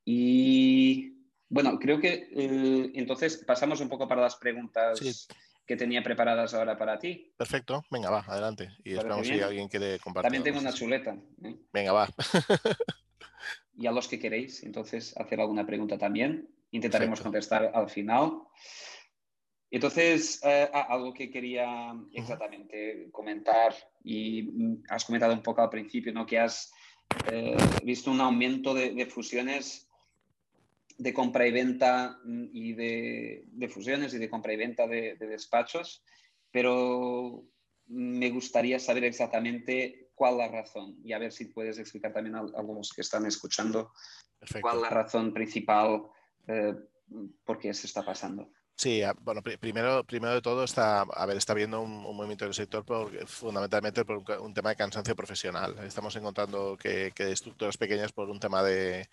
[0.05, 1.12] y
[1.53, 5.29] bueno, creo que eh, entonces pasamos un poco para las preguntas
[5.67, 7.31] que tenía preparadas ahora para ti.
[7.37, 8.71] Perfecto, venga, va, adelante.
[8.83, 10.25] Y esperamos si alguien quiere compartir.
[10.25, 11.15] También tengo una chuleta.
[11.45, 11.55] ¿eh?
[11.71, 12.09] Venga, va.
[13.77, 16.49] y a los que queréis, entonces, hacer alguna pregunta también.
[16.71, 18.45] Intentaremos contestar al final.
[19.71, 25.69] Entonces, eh, ah, algo que quería exactamente comentar, y mm, has comentado un poco al
[25.69, 26.25] principio, ¿no?
[26.25, 26.73] que has
[27.85, 29.92] visto un aumento de fusiones
[30.99, 36.05] de compra y venta mm, y de, fusiones y de compra y venta de, despachos,
[36.51, 37.45] pero
[37.87, 42.41] me gustaría saber exactamente cuál la razón y a ver si puedes explicar también a,
[42.41, 43.93] algunos que están escuchando
[44.61, 46.03] cuál es la razón principal
[46.47, 46.75] eh,
[47.45, 48.51] por qué se está pasando.
[48.75, 52.85] Sí, bueno, primero, primero de todo está, a ver, está habiendo un, movimiento del sector
[52.85, 55.79] por, fundamentalmente por un, tema de cansancio profesional.
[55.85, 59.09] Estamos encontrando que, estructuras pequeñas por un tema de,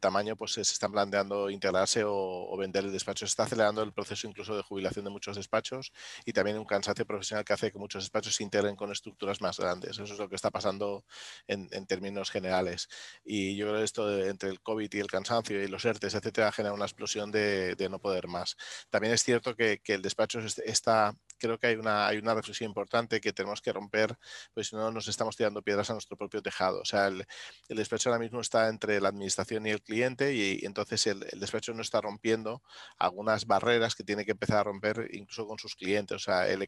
[0.00, 3.26] tamaño pues se están planteando integrarse o, vender el despacho.
[3.26, 5.92] Se está acelerando el proceso incluso de jubilación de muchos despachos
[6.24, 9.58] y también un cansancio profesional que hace que muchos despachos se integren con estructuras más
[9.58, 9.92] grandes.
[9.98, 11.04] Eso es lo que está pasando
[11.48, 12.88] en, términos generales.
[13.24, 16.52] Y yo creo que esto entre el COVID y el cansancio y los ERTES, etcétera,
[16.52, 18.56] genera una explosión de, de no poder más.
[18.90, 23.20] También es cierto que, el despacho está, creo que hay una, hay una reflexión importante
[23.20, 24.16] que tenemos que romper,
[24.54, 26.80] pues si no nos estamos tirando piedras a nuestro propio tejado.
[26.80, 27.26] O sea, el,
[27.68, 31.82] despacho ahora mismo está entre la administración y el cliente y, entonces el, despacho no
[31.82, 32.62] está rompiendo
[32.98, 36.16] algunas barreras que tiene que empezar a romper incluso con sus clientes.
[36.16, 36.66] O sea, el,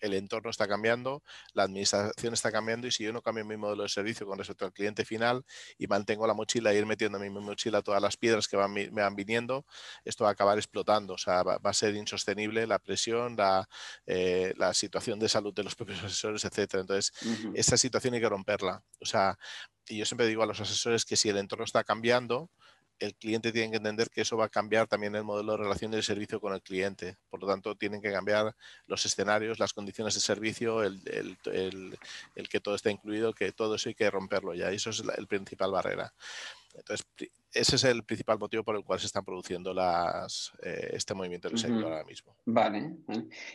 [0.00, 3.82] el, entorno está cambiando, la administración está cambiando y si yo no cambio mi modelo
[3.82, 5.44] de servicio con respecto al cliente final
[5.78, 8.72] y mantengo la mochila y ir metiendo en mi mochila todas las piedras que van,
[8.72, 9.66] me van viniendo,
[10.04, 11.14] esto va a acabar explotando.
[11.14, 13.68] O sea, va, va a ser insostenible la presión, la,
[14.04, 16.80] eh, la situación de salud de los propios asesores, etcétera.
[16.80, 17.12] Entonces,
[17.54, 18.82] esta situación hay que romperla.
[19.00, 19.38] O sea,
[19.88, 22.50] y yo siempre digo a los asesores que si el entorno está cambiando,
[22.98, 25.90] el cliente tiene que entender que eso va a cambiar también el modelo de relación
[25.90, 27.18] del servicio con el cliente.
[27.28, 28.54] Por lo tanto, tienen que cambiar
[28.86, 30.98] los escenarios, las condiciones de servicio, el,
[32.48, 34.72] que todo esté incluido, que todo eso hay que romperlo ya.
[34.72, 36.12] Y eso es el principal barrera.
[36.74, 37.06] Entonces,
[37.56, 41.48] ese es el principal motivo por el cual se están produciendo las, eh, este movimiento
[41.48, 42.36] del sector ahora mismo.
[42.44, 42.96] Vale.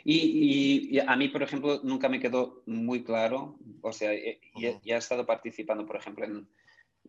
[0.04, 4.12] Y, a mí, por ejemplo, nunca me quedó muy claro, o sea,
[4.56, 6.47] ya, he estado participando, por ejemplo, en,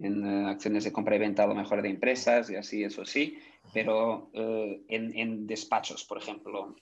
[0.01, 3.39] eh, acciones de compra y venta a lo mejor de empresas y así, eso sí,
[3.73, 6.77] pero eh, en, despachos, por ejemplo.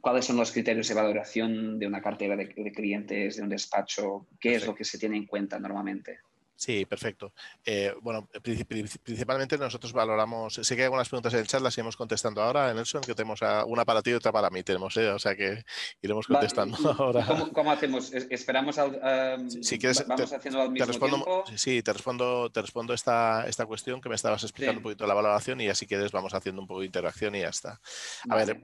[0.00, 4.26] ¿Cuáles son los criterios de valoración de una cartera de, clientes, de un despacho?
[4.38, 6.18] ¿Qué es lo que se tiene en cuenta normalmente?
[6.58, 7.32] Sí, perfecto.
[7.64, 11.96] Eh, bueno, principalmente nosotros valoramos, sé que hay algunas preguntas en el chat, las iremos
[11.96, 15.08] contestando ahora, Nelson, que tenemos una para ti y otra para mí, tenemos, ¿eh?
[15.10, 15.62] o sea que
[16.02, 17.24] iremos contestando ahora.
[17.52, 18.12] ¿cómo, hacemos?
[18.12, 21.44] ¿Esperamos al, si quieres, vamos haciendo al mismo te respondo, tiempo?
[21.54, 25.14] Sí, te respondo, te respondo esta, esta cuestión que me estabas explicando un poquito la
[25.14, 27.80] valoración y así quieres vamos haciendo un poco de interacción y ya está.
[28.28, 28.60] A ver,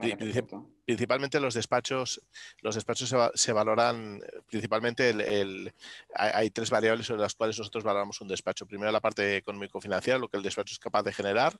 [0.85, 2.21] principalmente los despachos,
[2.61, 5.73] los despachos se, valoran principalmente el,
[6.13, 8.65] hay tres variables sobre las cuales nosotros valoramos un despacho.
[8.65, 11.57] Primero la parte económico-financiera, lo que el despacho es capaz de generar.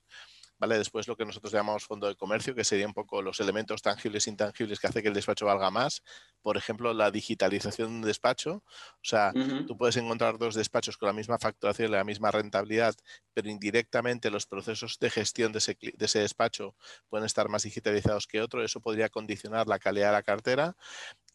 [0.58, 0.78] ¿Vale?
[0.78, 4.26] Después lo que nosotros llamamos fondo de comercio, que sería un poco los elementos tangibles
[4.26, 6.02] e intangibles que hace que el despacho valga más.
[6.42, 8.64] Por ejemplo, la digitalización de un despacho.
[8.64, 9.34] O sea,
[9.68, 12.96] tú puedes encontrar dos despachos con la misma facturación la misma rentabilidad,
[13.34, 16.74] pero indirectamente los procesos de gestión de ese, de ese despacho
[17.10, 18.64] pueden estar más digitalizados que otro.
[18.64, 20.76] Eso podría condicionar la calidad de la cartera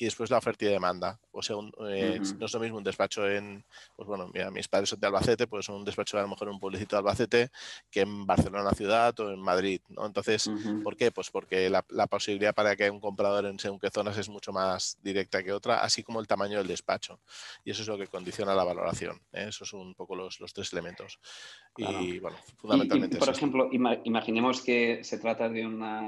[0.00, 1.20] y después la oferta y demanda.
[1.30, 1.56] O sea,
[1.90, 3.62] eh, no es lo mismo un despacho en,
[3.94, 6.54] pues bueno, mira, mis padres son de Albacete, pues un despacho a lo mejor en
[6.54, 7.50] un pueblecito de Albacete
[7.90, 10.06] que en Barcelona ciudad o en Madrid, ¿no?
[10.06, 10.50] Entonces,
[10.82, 11.10] ¿por qué?
[11.12, 14.96] Pues porque la, posibilidad para que un comprador en según qué zonas es mucho más
[15.02, 17.20] directa que otra, así como el tamaño del despacho.
[17.62, 19.20] Y eso es lo que condiciona la valoración.
[19.34, 19.48] ¿eh?
[19.48, 21.20] Esos son un poco los, los tres elementos.
[21.76, 23.18] Y bueno, fundamentalmente.
[23.18, 26.00] por ejemplo, imaginemos que se trata de una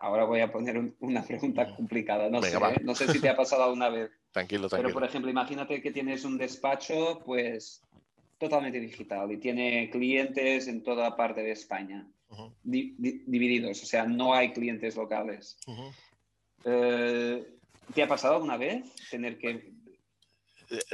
[0.00, 1.76] ahora voy a poner una pregunta mm.
[1.76, 2.80] complicada, no sé, ¿eh?
[2.82, 4.10] no sé si te ha pasado alguna vez.
[4.32, 4.88] Tranquilo, tranquilo.
[4.88, 7.82] Pero, por ejemplo, imagínate que tienes un despacho, pues,
[8.38, 12.06] totalmente digital y tiene clientes en toda parte de España,
[12.62, 15.58] divididos, o sea, no hay clientes locales.
[16.64, 17.44] Eh,
[17.94, 19.72] ¿Te ha pasado alguna vez tener que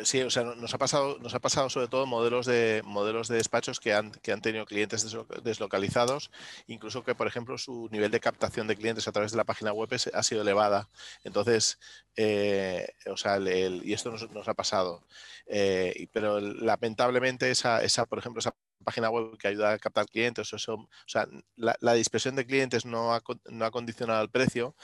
[0.05, 3.37] sí, o sea, nos ha pasado, nos ha pasado sobre todo modelos de modelos de
[3.37, 5.07] despachos que han, que han tenido clientes
[5.43, 6.31] deslocalizados,
[6.67, 9.73] incluso que, por ejemplo, su nivel de captación de clientes a través de la página
[9.73, 10.89] web ha sido elevada.
[11.25, 11.79] Entonces,
[12.17, 15.07] eh, o sea, y esto nos, ha pasado.
[15.47, 18.55] Eh, pero lamentablemente esa, esa, por ejemplo, esa
[18.85, 22.87] página web que ayuda a captar clientes, eso, o sea, la, la dispersión de clientes
[22.87, 24.75] no ha, no ha condicionado el precio,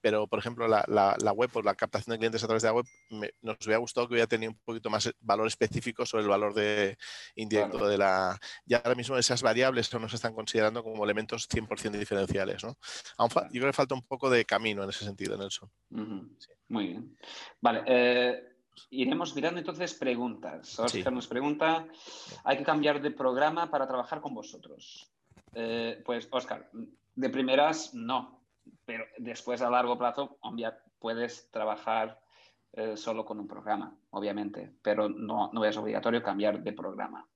[0.00, 2.74] pero por ejemplo la, la, web o la captación de clientes a través de la
[2.74, 2.86] web
[3.42, 6.96] nos hubiera gustado que hubiera tenido un poquito más valor específico sobre el valor de
[7.34, 11.90] indirecto de la y ahora mismo esas variables no se están considerando como elementos 100%
[11.92, 12.76] diferenciales ¿no?
[13.18, 15.70] yo creo que falta un poco de camino en ese sentido Nelson.
[16.68, 17.16] Muy bien.
[17.60, 18.48] Vale eh,
[18.90, 20.78] iremos mirando entonces preguntas.
[20.78, 21.86] Oscar nos pregunta.
[22.44, 25.10] Hay que cambiar de programa para trabajar con vosotros.
[25.54, 26.70] Eh, pues Oscar
[27.14, 28.37] de primeras no
[28.84, 30.38] pero después a largo plazo
[30.98, 32.20] puedes trabajar
[32.72, 37.28] eh, solo con un programa, obviamente, pero no, no es obligatorio cambiar de programa.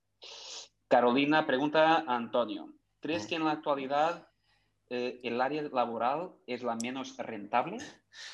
[0.89, 2.69] Carolina pregunta a Antonio,
[3.01, 4.29] ¿crees que en la actualidad
[4.91, 7.79] eh, el área laboral es la menos rentable?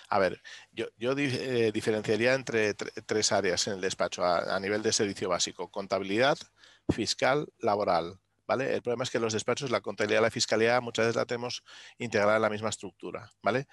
[0.09, 0.43] A ver,
[0.73, 5.71] yo, yo eh, diferenciaría entre tres áreas en el despacho a, nivel de servicio básico,
[5.71, 6.37] contabilidad,
[6.93, 8.19] fiscal, laboral.
[8.49, 11.63] El problema es que los despachos, la contabilidad la fiscalidad muchas veces la tenemos
[11.99, 13.67] integrada en la misma estructura, ¿vale?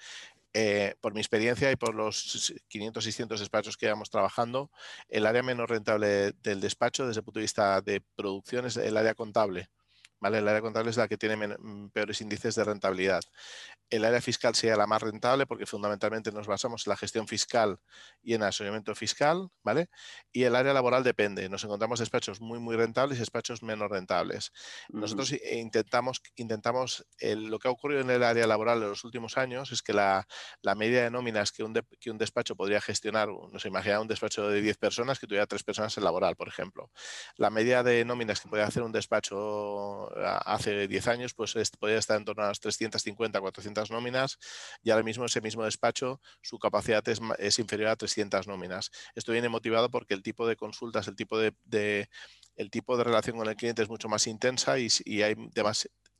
[0.52, 4.70] Eh, por mi experiencia y por los 500, 600 despachos que llevamos trabajando,
[5.08, 8.96] el área menos rentable del despacho desde el punto de vista de producción es el
[8.96, 9.68] área contable.
[10.20, 10.38] ¿Vale?
[10.38, 13.22] El área contable es la que tiene mm, peores índices de rentabilidad.
[13.88, 17.78] El área fiscal sería la más rentable porque fundamentalmente nos basamos en la gestión fiscal
[18.22, 19.88] y en el asesoramiento fiscal, ¿vale?
[20.32, 21.48] Y el área laboral depende.
[21.48, 24.52] Nos encontramos despachos muy, muy rentables y despachos menos rentables.
[24.88, 29.70] Nosotros intentamos, intentamos lo que ha ocurrido en el área laboral en los últimos años
[29.70, 30.26] es que la,
[30.76, 34.60] media de nóminas que un, que un despacho podría gestionar, nos imagina un despacho de
[34.60, 36.90] 10 personas que tuviera 3 personas en laboral, por ejemplo.
[37.36, 40.05] La media de nóminas que podría hacer un despacho
[40.44, 44.38] hace 10 años, pues podría estar en torno a las 350, 400 nóminas
[44.82, 48.90] y ahora mismo ese mismo despacho su capacidad es, inferior a 300 nóminas.
[49.14, 52.08] Esto viene motivado porque el tipo de consultas, el tipo de,
[52.56, 54.88] el tipo de relación con el cliente es mucho más intensa y,
[55.22, 55.34] hay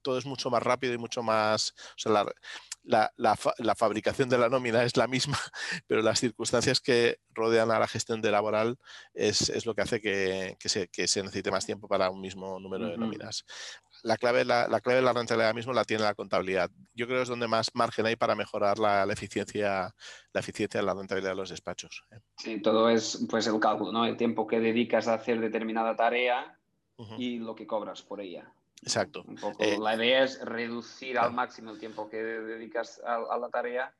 [0.06, 4.96] todo es mucho más rápido y mucho más, la, la, fabricación de la nómina es
[4.96, 5.36] la misma,
[5.88, 8.78] pero las circunstancias que rodean a la gestión de laboral
[9.14, 10.88] es, lo que hace que, se,
[11.24, 13.44] necesite más tiempo para un mismo número de nóminas.
[14.04, 16.70] La clave, la, clave de la rentabilidad mismo la tiene la contabilidad.
[16.94, 19.92] Yo creo que es donde más margen hay para mejorar la, eficiencia,
[20.32, 22.04] la eficiencia de la rentabilidad de los despachos.
[22.12, 22.20] ¿eh?
[22.36, 24.06] Sí, todo es pues el cálculo, ¿no?
[24.06, 26.56] El tiempo que dedicas a hacer determinada tarea
[27.18, 28.52] y lo que cobras por ella.
[28.82, 29.24] Exacto.
[29.58, 33.94] Eh, la idea es reducir al máximo el tiempo que dedicas a, la tarea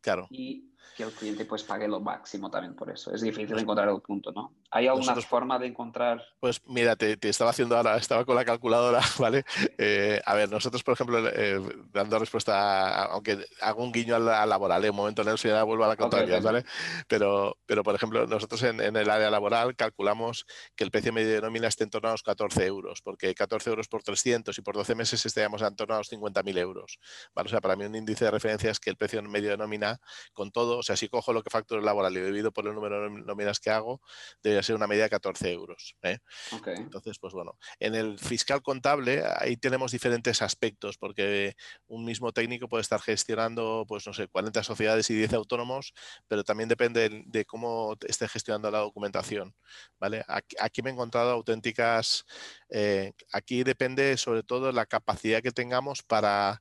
[0.00, 0.26] claro.
[0.30, 3.12] y que el cliente pues pague lo máximo también por eso.
[3.14, 4.52] Es difícil encontrar el punto, ¿no?
[4.70, 6.22] ¿Hay alguna forma de encontrar?
[6.40, 9.44] Pues mira, te, estaba haciendo ahora, estaba con la calculadora, ¿vale?
[9.78, 11.60] Eh, a ver, nosotros, por ejemplo, eh,
[11.92, 14.90] dando respuesta, aunque hago un guiño al, laboral, en ¿eh?
[14.90, 16.64] un momento en el ya vuelvo a la contraria, ¿vale?
[17.08, 21.40] Pero, pero, por ejemplo, nosotros en, el área laboral calculamos que el precio medio de
[21.40, 24.74] nómina esté en torno a los 14 euros, porque 14 euros por 300 y por
[24.74, 26.98] 12 meses estaríamos en torno a los 50.000 euros,
[27.34, 27.46] ¿vale?
[27.46, 30.00] O sea, para mí un índice de referencia es que el precio medio de nómina,
[30.32, 32.74] con todo, o sea, si cojo lo que facturo el laboral y dividido por el
[32.74, 34.00] número de nóminas que hago,
[34.42, 35.96] debería ser una media de 14 euros.
[36.02, 36.18] ¿eh?
[36.66, 41.54] Entonces, pues bueno, en el fiscal contable ahí tenemos diferentes aspectos, porque
[41.86, 45.92] un mismo técnico puede estar gestionando, pues no sé, 40 sociedades y 10 autónomos,
[46.28, 49.54] pero también depende de cómo esté gestionando la documentación.
[49.98, 50.24] ¿vale?
[50.28, 52.24] Aquí, me he encontrado auténticas,
[52.68, 56.60] eh, aquí depende sobre todo la capacidad que tengamos para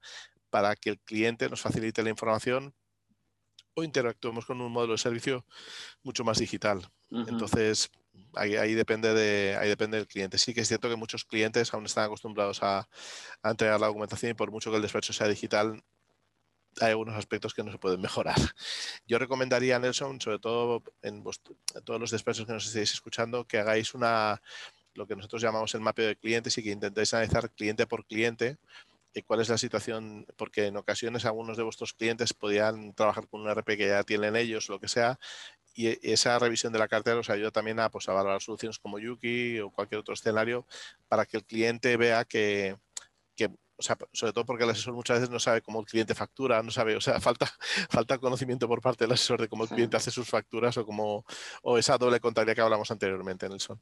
[0.51, 2.75] para que el cliente nos facilite la información
[3.73, 5.45] o interactuemos con un modelo de servicio
[6.03, 6.89] mucho más digital.
[7.09, 7.91] Entonces,
[8.35, 10.37] ahí, depende de, ahí depende del cliente.
[10.37, 12.87] Sí que es cierto que muchos clientes aún están acostumbrados a,
[13.43, 15.83] entregar la documentación y por mucho que el despacho sea digital,
[16.79, 18.35] hay algunos aspectos que no se pueden mejorar.
[19.07, 21.23] Yo recomendaría a Nelson, sobre todo en,
[21.83, 24.41] todos los despachos que nos estéis escuchando, que hagáis una
[24.93, 28.57] lo que nosotros llamamos el mapeo de clientes y que intentéis analizar cliente por cliente
[29.25, 33.49] cuál es la situación, porque en ocasiones algunos de vuestros clientes podían trabajar con un
[33.49, 35.19] RP que ya tienen ellos, lo que sea,
[35.73, 38.05] y esa revisión de la cartera os ayuda también a, pues,
[38.39, 40.65] soluciones como Yuki o cualquier otro escenario
[41.07, 42.77] para que el cliente vea que
[43.81, 46.61] o sea, sobre todo porque el asesor muchas veces no sabe cómo el cliente factura,
[46.61, 47.47] no sabe, o sea, falta,
[47.89, 51.25] falta conocimiento por parte del asesor de cómo el cliente hace sus facturas o cómo,
[51.63, 53.81] o esa doble contabilidad que hablamos anteriormente, Nelson.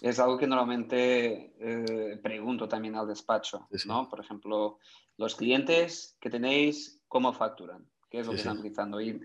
[0.00, 4.08] Es algo que normalmente eh, pregunto también al despacho, ¿no?
[4.08, 4.78] Por ejemplo,
[5.18, 7.86] los clientes que tenéis, ¿cómo facturan?
[8.10, 9.00] ¿Qué es lo que están utilizando?
[9.00, 9.20] Y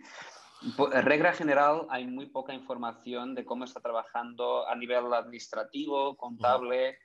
[1.03, 6.97] regla general, hay muy poca información de cómo está trabajando a nivel administrativo, contable.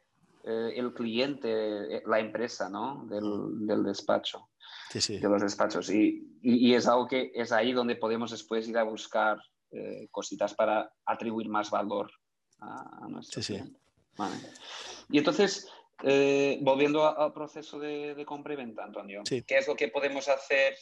[0.49, 3.05] Eh, el cliente, eh, la empresa, ¿no?
[3.07, 4.51] Del, del despacho.
[4.90, 5.18] Sí, sí.
[5.18, 5.90] De los despachos.
[5.90, 9.38] Y, y, es algo que es ahí donde podemos después ir a buscar
[9.72, 12.12] eh, cositas para atribuir más valor
[12.61, 13.80] a, a nuestro sí, cliente.
[14.16, 14.36] Vale.
[15.11, 15.68] Y entonces,
[16.61, 20.76] volviendo al proceso de, de, compra y venta, Antonio, ¿qué es lo que podemos hacer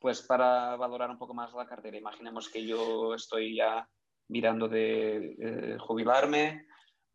[0.00, 1.96] pues, para valorar un poco más la cartera?
[1.96, 3.88] Imaginemos que yo estoy ya
[4.28, 6.66] mirando de jubilarme,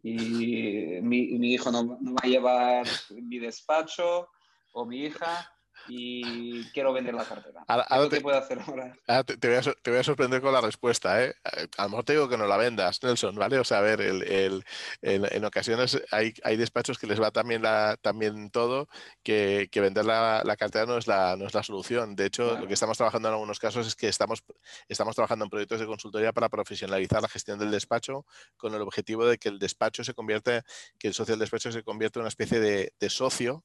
[0.04, 4.28] y mi, mi hijo no, no, va a llevar mi despacho
[4.74, 5.49] o mi hija
[5.88, 7.66] y quiero vender la cartera.
[8.10, 8.94] ¿Qué puedo hacer ahora?
[9.24, 11.24] te, voy a, te, voy a, sorprender con la respuesta.
[11.24, 11.36] ¿eh?
[11.78, 13.60] A lo mejor te digo que no la vendas, Nelson, ¿vale?
[13.60, 14.64] O sea, a ver, el, el,
[15.02, 18.88] en ocasiones hay, hay, despachos que les va también, la, también todo,
[19.24, 22.16] que, que vender la, la, cartera no es la, no es la solución.
[22.16, 24.44] De hecho, lo que estamos trabajando en algunos casos es que estamos,
[24.88, 28.26] estamos trabajando en proyectos de consultoría para profesionalizar la gestión del despacho
[28.58, 30.64] con el objetivo de que el despacho se convierta,
[30.98, 33.64] que el socio del despacho se convierta en una especie de, de socio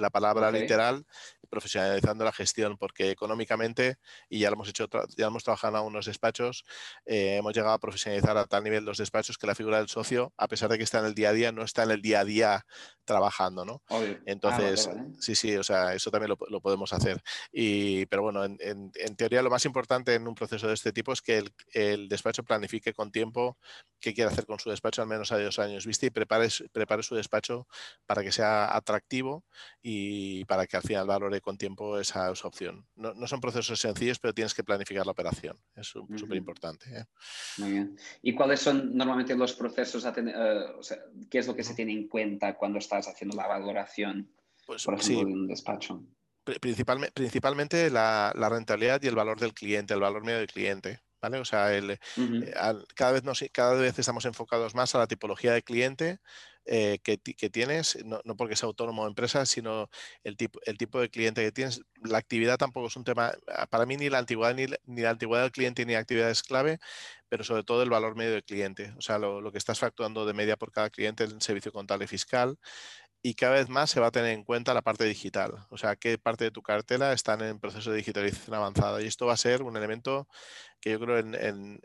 [0.00, 1.06] la palabra literal,
[1.46, 3.96] profesionalizando la gestión, porque económicamente,
[4.28, 6.64] y ya lo hemos hecho, ya hemos trabajado en algunos despachos,
[7.04, 10.32] eh, hemos llegado a profesionalizar a tal nivel los despachos que la figura del socio,
[10.36, 12.20] a pesar de que está en el día a día, no está en el día
[12.20, 12.66] a día
[13.06, 13.82] trabajando, ¿no?
[13.88, 14.90] Ah, Entonces,
[15.20, 17.22] sí, sí, o sea, eso también lo, podemos hacer.
[17.52, 21.22] Y, pero bueno, en, teoría lo más importante en un proceso de este tipo es
[21.22, 23.56] que el, despacho planifique con tiempo
[24.00, 26.06] qué quiere hacer con su despacho al menos a dos años, ¿viste?
[26.06, 27.66] Y prepare, prepare su despacho
[28.04, 29.44] para que sea atractivo
[29.82, 32.86] y para que al final valore con tiempo esa, opción.
[32.96, 35.58] No, son procesos sencillos, pero tienes que planificar la operación.
[35.74, 36.86] Es súper importante.
[36.90, 37.04] ¿eh?
[37.58, 37.98] Muy bien.
[38.22, 40.98] ¿Y cuáles son normalmente los procesos, a eh, o sea,
[41.30, 44.30] qué es lo que se tiene en cuenta cuando estás haciendo la valoración,
[44.66, 46.02] pues, por ejemplo, de un despacho?
[46.60, 51.00] Principalmente, principalmente la, la, rentabilidad y el valor del cliente, el valor medio del cliente.
[51.20, 51.38] ¿Vale?
[51.38, 52.00] O sea, el, eh,
[52.94, 56.20] cada, vez nos, cada vez estamos enfocados más a la tipología de cliente,
[56.68, 57.18] eh, que,
[57.50, 59.88] tienes, no, porque sea autónomo o empresa, sino
[60.24, 61.82] el tipo, el tipo de cliente que tienes.
[62.02, 64.66] La actividad tampoco es un tema, ah, para mí ni la antigüedad ni,
[65.02, 66.78] la antigüedad del cliente ni la actividad es clave,
[67.28, 70.34] pero sobre todo el valor medio del cliente, o sea, lo, que estás facturando de
[70.34, 72.58] media por cada cliente en servicio contable fiscal
[73.22, 75.96] y cada vez más se va a tener en cuenta la parte digital, o sea,
[75.96, 79.02] qué parte de tu cartela está en proceso de digitalización avanzada.
[79.02, 80.28] Y esto va a ser un elemento
[80.80, 81.80] que yo creo en,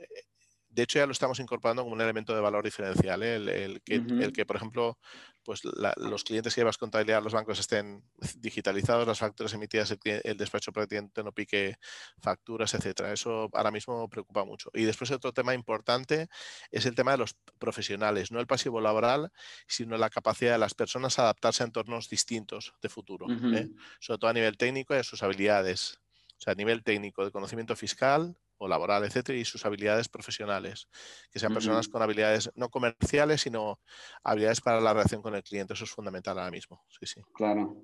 [0.71, 3.35] de hecho ya lo estamos incorporando como un elemento de valor diferencial, ¿eh?
[3.35, 4.97] el, que, el, que, por ejemplo,
[5.43, 8.03] pues los clientes que llevas contabilidad, los bancos estén
[8.37, 11.75] digitalizados, las facturas emitidas, el, despacho prácticamente no pique
[12.21, 13.11] facturas, etcétera.
[13.11, 14.69] Eso ahora mismo preocupa mucho.
[14.73, 16.27] Y después otro tema importante
[16.71, 19.31] es el tema de los profesionales, no el pasivo laboral,
[19.67, 23.69] sino la capacidad de las personas a adaptarse a entornos distintos de futuro, ¿eh?
[23.99, 25.99] sobre todo a nivel técnico y a sus habilidades.
[26.37, 30.87] O sea, a nivel técnico de conocimiento fiscal, o laboral, etcétera, y sus habilidades profesionales,
[31.31, 33.79] que sean personas con habilidades no comerciales, sino
[34.23, 35.73] habilidades para la relación con el cliente.
[35.73, 36.83] Eso es fundamental ahora mismo.
[36.87, 37.21] Sí, sí.
[37.33, 37.75] Claro.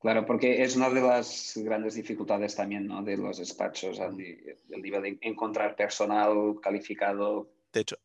[0.00, 3.02] Claro, porque es una de las grandes dificultades también ¿no?
[3.02, 7.96] de los despachos, el nivel de encontrar personal calificado de hecho,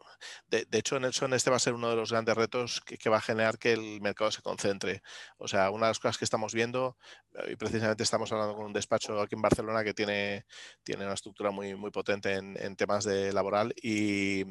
[0.47, 3.21] de, hecho, Nelson, este va a ser uno de los grandes retos que, va a
[3.21, 5.01] generar que el mercado se concentre.
[5.37, 6.97] O sea, una de las cosas que estamos viendo,
[7.35, 10.45] eh, y precisamente estamos hablando con un despacho aquí en Barcelona que tiene,
[10.83, 14.43] tiene una estructura muy, muy potente en, temas de laboral y,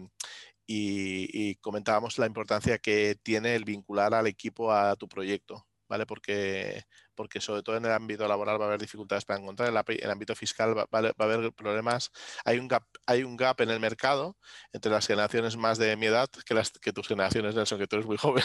[0.66, 5.66] y, comentábamos la importancia que tiene el vincular al equipo a tu proyecto.
[5.88, 6.06] ¿Vale?
[6.06, 6.84] Porque
[7.14, 10.10] porque sobre todo en el ámbito laboral va a haber dificultades para encontrar, en, el
[10.10, 12.10] ámbito fiscal va, a haber problemas,
[12.44, 14.36] hay un, gap, hay un gap en el mercado
[14.72, 17.96] entre las generaciones más de mi edad que, las, que tus generaciones, Nelson, que tú
[17.96, 18.44] eres muy joven,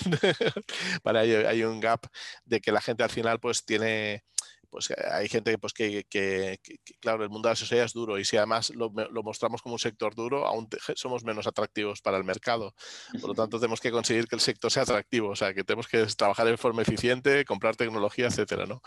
[1.04, 1.20] ¿vale?
[1.20, 2.06] hay, hay, un gap
[2.46, 4.24] de que la gente al final pues tiene
[4.70, 6.60] pues hay gente pues, que, que,
[7.00, 8.92] claro, el mundo de la sociedad es duro y si además lo,
[9.24, 12.74] mostramos como un sector duro, aún somos menos atractivos para el mercado.
[13.20, 15.88] Por lo tanto, tenemos que conseguir que el sector sea atractivo, o sea, que tenemos
[15.88, 18.82] que trabajar de forma eficiente, comprar tecnología, etcétera, ¿no?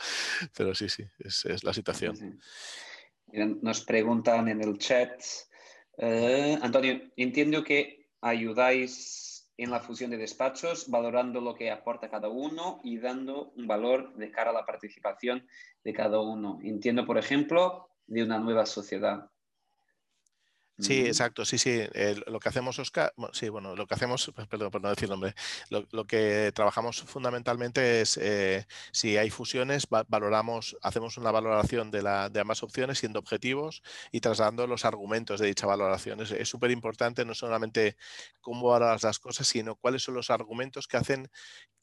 [0.56, 2.40] Pero sí, sí, es, es la situación.
[3.32, 5.22] Nos preguntan en el chat,
[5.98, 9.29] eh, Antonio, entiendo que ayudáis
[9.62, 14.14] en la fusión de despachos, valorando lo que aporta cada uno y dando un valor
[14.14, 15.46] de cara a la participación
[15.84, 16.58] de cada uno.
[16.62, 19.30] Entiendo, por ejemplo, de una nueva sociedad.
[20.80, 21.82] Sí, exacto, sí, sí.
[22.26, 25.34] lo que hacemos, Oscar, sí, bueno, lo que hacemos, perdón por no decir nombre,
[25.68, 32.28] lo, que trabajamos fundamentalmente es eh, si hay fusiones, valoramos, hacemos una valoración de, la,
[32.28, 36.20] de ambas opciones siendo objetivos y trasladando los argumentos de dicha valoración.
[36.20, 37.96] Es súper importante no solamente
[38.40, 41.30] cómo valoras las cosas, sino cuáles son los argumentos que hacen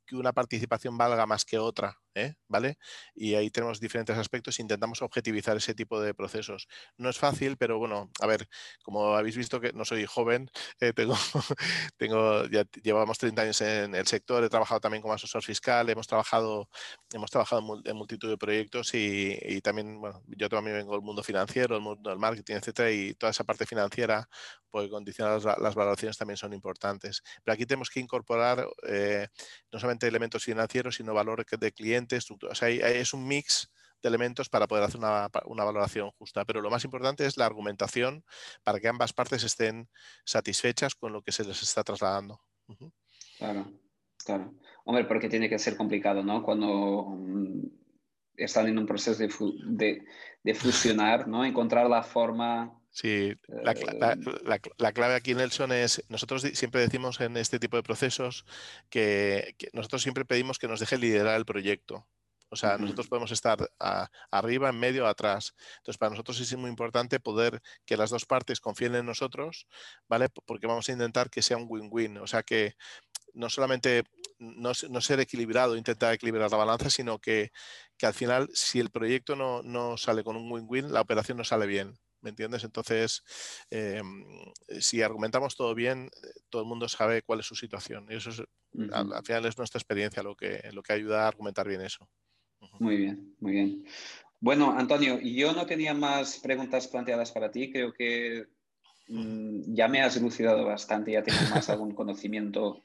[0.07, 2.35] que una participación valga más que otra, ¿eh?
[2.47, 2.77] ¿vale?
[3.15, 6.67] Y ahí tenemos diferentes aspectos, intentamos objetivizar ese tipo de procesos.
[6.97, 8.47] No es fácil, pero bueno, a ver,
[8.83, 10.49] como habéis visto que no soy joven,
[10.79, 11.15] eh, tengo,
[11.97, 12.43] tengo,
[12.83, 16.69] llevamos 30 años en el sector, he trabajado también como asesor fiscal, hemos trabajado,
[17.13, 21.75] hemos trabajado en multitud de proyectos y, también, bueno, yo también vengo del mundo financiero,
[21.75, 24.27] el mundo del marketing, etcétera, y toda esa parte financiera,
[24.69, 27.23] pues condicionar las, valoraciones también son importantes.
[27.43, 29.27] Pero aquí tenemos que incorporar eh,
[29.71, 32.06] no solamente elementos financieros, sino valor de cliente,
[32.55, 33.69] sea, es un mix
[34.01, 35.29] de elementos para poder hacer una,
[35.63, 36.45] valoración justa.
[36.45, 38.23] Pero lo más importante es la argumentación
[38.63, 39.89] para que ambas partes estén
[40.23, 42.39] satisfechas con lo que se les está trasladando.
[43.37, 43.71] Claro,
[44.23, 44.53] claro.
[44.85, 46.43] Hombre, porque tiene que ser complicado, ¿no?
[46.43, 47.65] Cuando mm,
[48.35, 50.05] están en un proceso de,
[50.43, 51.43] de fusionar, ¿no?
[51.43, 57.77] Encontrar la forma Sí, la, clave aquí, Nelson, es, nosotros siempre decimos en este tipo
[57.77, 58.43] de procesos
[58.89, 62.07] que, nosotros siempre pedimos que nos deje liderar el proyecto.
[62.49, 63.69] O sea, nosotros podemos estar
[64.31, 65.53] arriba, en medio, atrás.
[65.77, 69.67] Entonces, para nosotros es muy importante poder que las dos partes confíen en nosotros,
[70.07, 70.29] ¿vale?
[70.29, 72.17] Porque vamos a intentar que sea un win-win.
[72.17, 72.77] O sea, que
[73.31, 74.05] no solamente
[74.39, 77.51] no, ser equilibrado, intentar equilibrar la balanza, sino que,
[78.01, 81.67] al final, si el proyecto no, no sale con un win-win, la operación no sale
[81.67, 81.99] bien.
[82.27, 82.65] ¿Me entiendes?
[82.65, 83.23] Entonces,
[83.69, 84.25] em,
[84.81, 86.09] si argumentamos todo bien,
[86.49, 88.05] todo el mundo sabe cuál es su situación.
[88.09, 88.43] Y eso es,
[88.91, 92.09] al, final es nuestra experiencia lo que, lo que ayuda a argumentar bien eso.
[92.79, 93.85] Muy bien, muy bien.
[94.41, 97.71] Bueno, Antonio, yo no tenía más preguntas planteadas para ti.
[97.71, 98.47] Creo que
[99.07, 102.81] mm, ya me has elucidado bastante, ya tengo más algún conocimiento.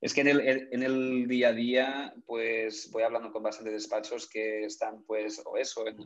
[0.00, 4.26] es que en el, en el, día a día, pues voy hablando con bastantes despachos
[4.30, 5.98] que están, pues, o eso, en,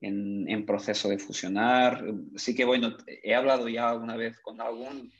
[0.00, 2.04] en, proceso de fusionar.
[2.36, 5.12] Sí que, bueno, he hablado ya alguna vez con algún,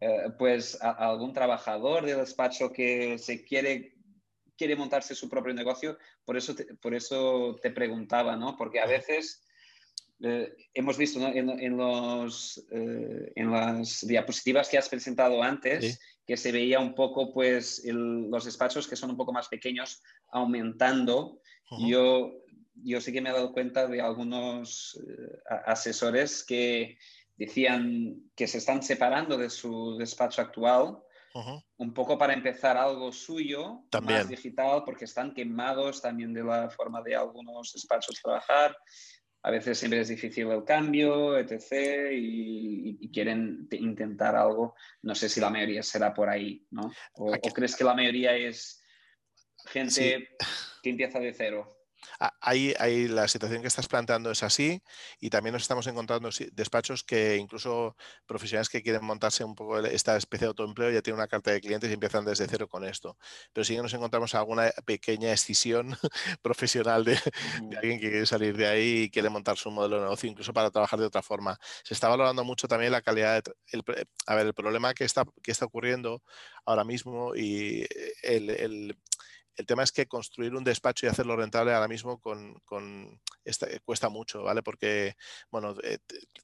[0.00, 3.94] eh, pues, algún trabajador del despacho que se quiere,
[4.56, 5.98] quiere montarse su propio negocio.
[6.24, 8.56] Por eso te, por eso te preguntaba, ¿no?
[8.56, 9.44] Porque a veces
[10.20, 16.52] eh, hemos visto en, los, eh, en las diapositivas que has presentado antes que se
[16.52, 21.40] veía un poco, pues, los despachos que son un poco más pequeños aumentando.
[21.86, 22.43] Yo
[22.74, 26.98] yo sí que me he dado cuenta de algunos eh, asesores que
[27.36, 30.98] decían que se están separando de su despacho actual
[31.78, 37.02] un poco para empezar algo suyo, más digital, porque están quemados también de la forma
[37.02, 38.76] de algunos despachos trabajar.
[39.42, 42.12] A veces siempre es difícil el cambio, etc.
[42.12, 44.74] Y, quieren intentar algo.
[45.02, 46.90] No sé si la mayoría será por ahí, ¿no?
[47.14, 48.82] ¿O, crees que la mayoría es
[49.66, 50.28] gente
[50.82, 51.73] que empieza de cero?
[52.40, 52.74] Ahí,
[53.08, 54.82] la situación que estás planteando es así
[55.20, 57.96] y también nos estamos encontrando despachos que incluso
[58.26, 61.60] profesionales que quieren montarse un poco esta especie de autoempleo ya tienen una carta de
[61.60, 63.16] clientes y empiezan desde cero con esto.
[63.52, 65.96] Pero sí que nos encontramos alguna pequeña escisión
[66.42, 67.18] profesional de,
[67.76, 70.70] alguien que quiere salir de ahí y quiere montar su modelo de negocio incluso para
[70.70, 71.58] trabajar de otra forma.
[71.82, 73.42] Se está valorando mucho también la calidad.
[73.42, 76.22] De, a ver, el problema que está, que está ocurriendo
[76.64, 77.86] ahora mismo y
[78.22, 78.96] el el
[79.66, 82.60] tema es que construir un despacho y hacerlo rentable ahora mismo con,
[83.84, 84.62] cuesta mucho, ¿vale?
[84.62, 85.14] Porque,
[85.50, 85.98] bueno, eh,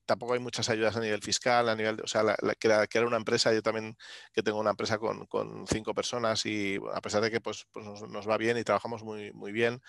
[0.07, 3.17] tampoco hay muchas ayudas a nivel fiscal, a nivel, o sea, la, que, era, una
[3.17, 3.97] empresa, yo también
[4.33, 5.27] que tengo una empresa con,
[5.69, 9.33] cinco personas y a pesar de que pues, pues nos, va bien y trabajamos muy,
[9.33, 9.81] muy bien,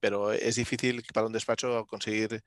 [0.00, 2.42] pero es difícil para un despacho conseguir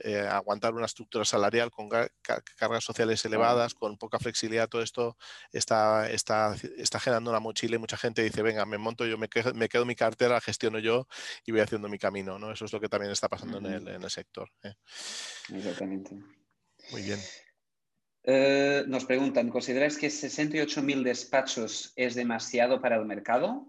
[0.00, 5.16] eh, aguantar una estructura salarial con cargas sociales elevadas, con poca flexibilidad, todo esto
[5.52, 9.28] está, está, está generando una mochila y mucha gente dice, venga, me monto yo, me,
[9.54, 11.06] me quedo mi cartera, gestiono yo
[11.44, 12.50] y voy haciendo mi camino, ¿no?
[12.50, 14.50] Eso es lo que también está pasando en, el, en, el, sector.
[14.62, 14.72] ¿eh?
[15.54, 16.16] Exactamente.
[16.90, 17.20] Muy bien.
[18.24, 23.68] Eh, nos preguntan, ¿consideráis que 68.000 despachos es demasiado para el mercado?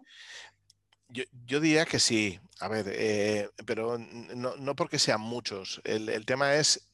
[1.10, 5.82] Yo, diría que sí, a ver, eh, pero no, porque sean muchos.
[5.84, 6.89] El, tema es,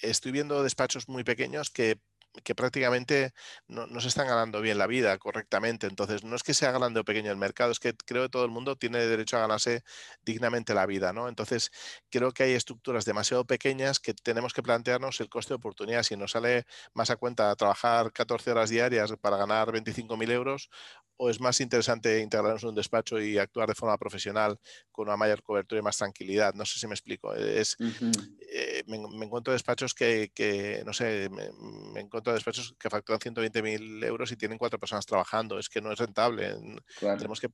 [0.00, 1.98] estoy viendo despachos muy pequeños que
[2.42, 3.32] que prácticamente
[3.68, 5.86] no, se están ganando bien la vida correctamente.
[5.86, 8.44] Entonces, no es que sea grande o pequeño el mercado, es que creo que todo
[8.44, 9.84] el mundo tiene derecho a ganarse
[10.24, 11.28] dignamente la vida, ¿no?
[11.28, 11.70] Entonces,
[12.10, 16.02] creo que hay estructuras demasiado pequeñas que tenemos que plantearnos el coste de oportunidad.
[16.02, 20.70] Si nos sale más a cuenta trabajar 14 horas diarias para ganar 25.000 euros
[21.16, 24.58] o es más interesante integrarnos en un despacho y actuar de forma profesional
[24.90, 26.54] con una mayor cobertura y más tranquilidad.
[26.54, 27.34] No sé si me explico.
[27.34, 27.76] Es,
[28.52, 34.36] eh, me, encuentro despachos que, no sé, me, encuentro despachos que facturan 120.000 euros y
[34.36, 35.58] tienen cuatro personas trabajando.
[35.58, 36.56] Es que no es rentable.
[36.98, 37.48] Tenemos que,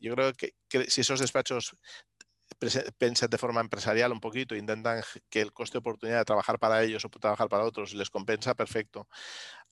[0.00, 1.76] yo creo que, que si esos despachos
[2.98, 6.82] piensan de forma empresarial un poquito, intentan que el coste de oportunidad de trabajar para
[6.82, 9.08] ellos o trabajar para otros les compensa, perfecto.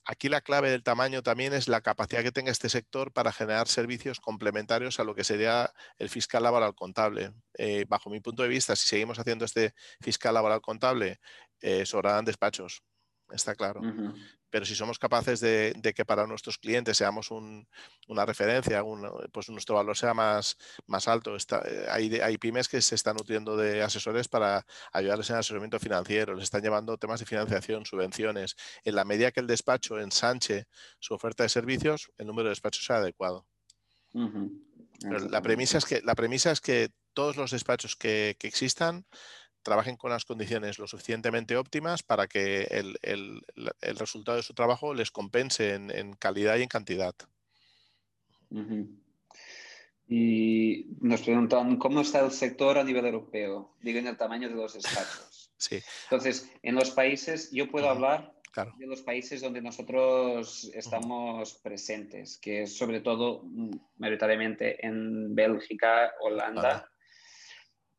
[0.05, 3.67] Aquí la clave del tamaño también es la capacidad que tenga este sector para generar
[3.67, 7.31] servicios complementarios a lo que sería el fiscal laboral contable.
[7.57, 11.19] Eh, bajo mi punto de vista, si seguimos haciendo este fiscal laboral contable,
[11.61, 12.83] eh, sobrarán despachos,
[13.31, 13.81] está claro
[14.53, 18.83] pero si somos capaces de, que para nuestros clientes seamos una referencia,
[19.31, 21.35] pues nuestro valor sea más, más alto.
[21.35, 25.79] Eh, hay, hay, pymes que se están nutriendo de asesores para ayudarles en el asesoramiento
[25.79, 28.55] financiero, les están llevando temas de financiación, subvenciones.
[28.83, 30.67] En la medida que el despacho ensanche
[30.99, 33.47] su oferta de servicios, el número de despachos sea adecuado.
[34.13, 39.07] la, premisa es que, la premisa es que todos los despachos que, que existan
[39.63, 43.41] trabajen con las condiciones lo suficientemente óptimas para que el,
[43.97, 47.15] resultado de su trabajo les compense en, calidad y en cantidad.
[50.07, 54.55] Y nos preguntan cómo está el sector a nivel europeo, digo en el tamaño de
[54.55, 55.51] los despachos.
[55.57, 55.79] sí.
[56.03, 58.33] Entonces, en los países, yo puedo hablar
[58.77, 66.13] de los países donde nosotros estamos presentes, que es sobre todo mm, mayoritariamente en Bélgica,
[66.21, 66.87] Holanda.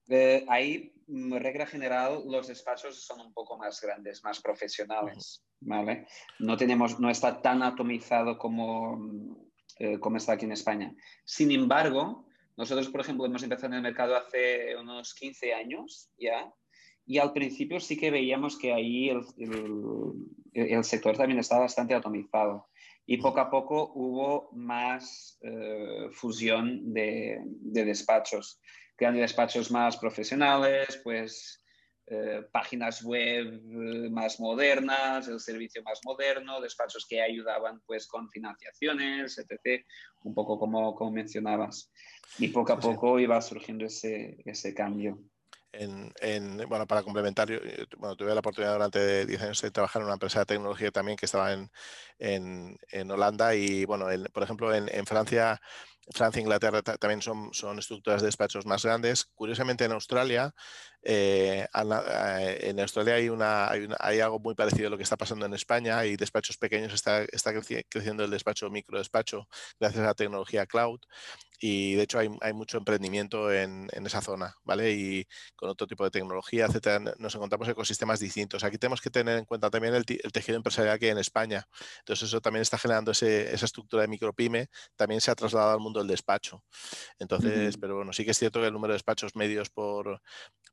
[0.09, 0.94] Eh, ahí,
[1.39, 6.07] regla general, los despachos son un poco más grandes, más profesionales, ¿vale?
[6.39, 9.37] No, tenemos, no está tan atomizado como,
[9.79, 10.95] eh, como está aquí en España.
[11.25, 12.27] Sin embargo,
[12.57, 16.53] nosotros, por ejemplo, hemos empezado en el mercado hace unos 15 años ya,
[17.07, 19.23] y al principio sí que veíamos que ahí el,
[20.55, 22.69] el, sector también estaba bastante atomizado.
[23.07, 28.61] Y poco a poco hubo más eh, fusión de, de despachos
[28.97, 31.65] creando despachos más profesionales, pues
[32.07, 38.29] eh, páginas web eh, más modernas, el servicio más moderno, despachos que ayudaban pues con
[38.29, 39.83] financiaciones, etc.,
[40.23, 41.91] un poco como, como mencionabas.
[42.39, 45.19] Y poco a poco iba surgiendo ese, ese cambio.
[45.73, 47.49] En, bueno, para complementar,
[47.97, 51.17] bueno, tuve la oportunidad durante 10 años de trabajar en una empresa de tecnología también
[51.17, 51.71] que estaba en,
[52.19, 55.61] en, en Holanda y, bueno, por ejemplo, en, en Francia
[56.13, 59.27] Francia e Inglaterra también son, son estructuras de despachos más grandes.
[59.35, 60.55] Curiosamente, en Australia,
[61.03, 65.47] eh, eh, en Australia hay, una, hay, algo muy parecido a lo que está pasando
[65.47, 65.99] en España.
[65.99, 67.53] Hay despachos pequeños, está, está
[67.89, 69.49] creciendo el despacho micro despacho
[69.79, 71.01] gracias a la tecnología cloud
[71.67, 74.93] y de hecho hay, hay mucho emprendimiento en, en, esa zona, ¿vale?
[74.93, 75.27] Y
[75.57, 78.65] con otro tipo de tecnología, etcétera, nos encontramos ecosistemas distintos.
[78.65, 81.67] Aquí tenemos que tener en cuenta también el, tejido empresarial que hay en España.
[82.01, 85.81] Entonces eso también está generando ese, esa estructura de micropyme, también se ha trasladado al
[85.81, 86.63] mundo mundo del despacho.
[87.19, 90.21] Entonces, pero bueno, sí que es cierto que el número de despachos medios por,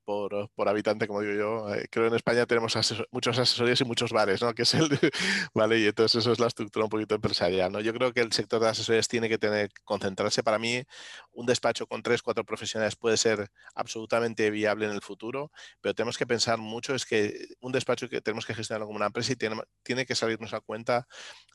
[0.03, 2.75] por, por habitante, como digo yo, eh, creo que en España tenemos
[3.11, 4.53] muchos asesorías y muchos bares, ¿no?
[4.53, 4.89] Que es el,
[5.53, 7.79] vale, y entonces eso es la estructura un poquito empresarial, ¿no?
[7.79, 10.43] Yo creo que el sector de asesorías tiene que tener, concentrarse.
[10.43, 10.83] Para mí,
[11.31, 15.51] un despacho con tres, cuatro profesionales puede ser absolutamente viable en el futuro,
[15.81, 19.07] pero tenemos que pensar mucho, es que un despacho que tenemos que gestionarlo como una
[19.07, 21.07] empresa y tiene, tiene que salirnos a cuenta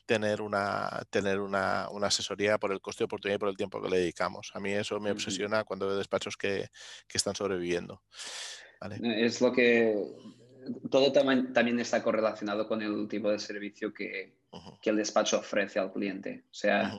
[0.06, 3.82] tener una, tener una, una, asesoría por el coste de oportunidad y por el tiempo
[3.82, 4.52] que le dedicamos.
[4.54, 6.68] A mí eso me obsesiona cuando veo despachos que,
[7.08, 8.02] que están sobreviviendo.
[9.02, 9.96] Es lo que
[10.90, 14.36] todo también está correlacionado con el tipo de servicio que,
[14.80, 16.44] que el despacho ofrece al cliente.
[16.50, 16.98] O sea,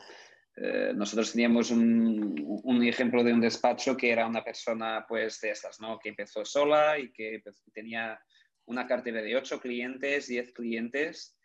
[0.55, 5.51] eh, nosotros teníamos un, un, ejemplo de un despacho que era una persona pues de
[5.51, 5.99] estas, ¿no?
[5.99, 7.41] Que empezó sola y que
[7.73, 8.19] tenía
[8.65, 11.36] una cartera de ocho clientes, diez clientes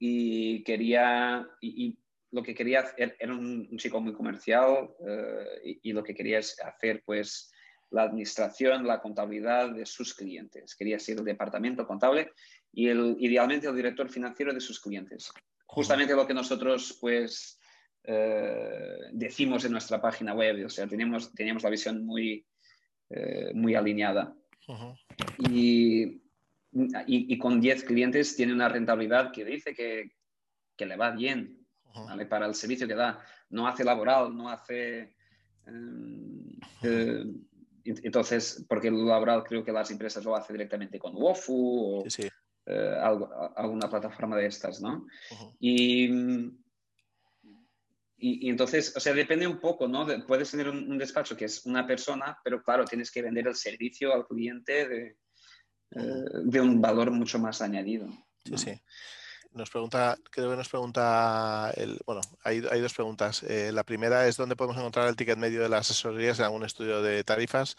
[0.00, 1.96] y quería, y,
[2.32, 6.38] lo que quería hacer, era un, chico muy comercial eh, y, y, lo que quería
[6.38, 7.52] es hacer pues
[7.90, 10.74] la administración, la contabilidad de sus clientes.
[10.74, 12.32] Quería ser el departamento contable
[12.72, 15.32] y el, idealmente el director financiero de sus clientes.
[15.66, 17.60] Justamente lo que nosotros pues
[18.04, 22.46] eh, decimos en nuestra página web, o sea, teníamos, teníamos la visión muy,
[23.10, 24.34] eh, muy alineada.
[25.50, 26.22] y,
[26.72, 30.12] y, con 10 clientes tiene una rentabilidad que dice que,
[30.76, 31.66] que le va bien
[32.28, 33.22] para el servicio que da.
[33.50, 35.16] No hace laboral, no hace...
[35.66, 37.24] Em, eh,
[37.84, 42.04] entonces, porque el laboral creo que las empresas lo hacen directamente con WOFU o
[42.66, 42.96] eh,
[43.56, 45.06] alguna plataforma de estas, ¿no?
[45.58, 46.08] y,
[48.18, 50.06] y, entonces, o sea, depende un poco, ¿no?
[50.26, 54.12] puedes tener un, despacho que es una persona, pero claro, tienes que vender el servicio
[54.12, 55.16] al cliente de,
[55.92, 58.08] eh, de un valor mucho más añadido.
[58.44, 58.80] Sí, sí.
[59.52, 63.42] Nos pregunta, creo que nos pregunta, el, bueno, hay, hay dos preguntas.
[63.42, 66.64] Eh, la primera es dónde podemos encontrar el ticket medio de las asesorías en algún
[66.64, 67.76] estudio de tarifas.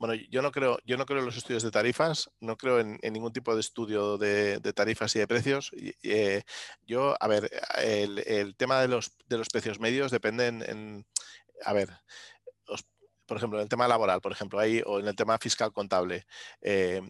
[0.00, 2.98] Bueno, yo no creo, yo no creo en los estudios de tarifas, no creo en,
[3.12, 5.70] ningún tipo de estudio de, tarifas y de precios.
[6.02, 6.42] Eh,
[6.84, 7.48] yo, a ver,
[7.78, 11.06] el, el, tema de los, de los precios medios depende en,
[11.64, 11.88] a ver,
[13.32, 16.26] por ejemplo, en el tema laboral, por ejemplo, ahí, o en el tema fiscal contable.
[16.60, 17.00] Eh,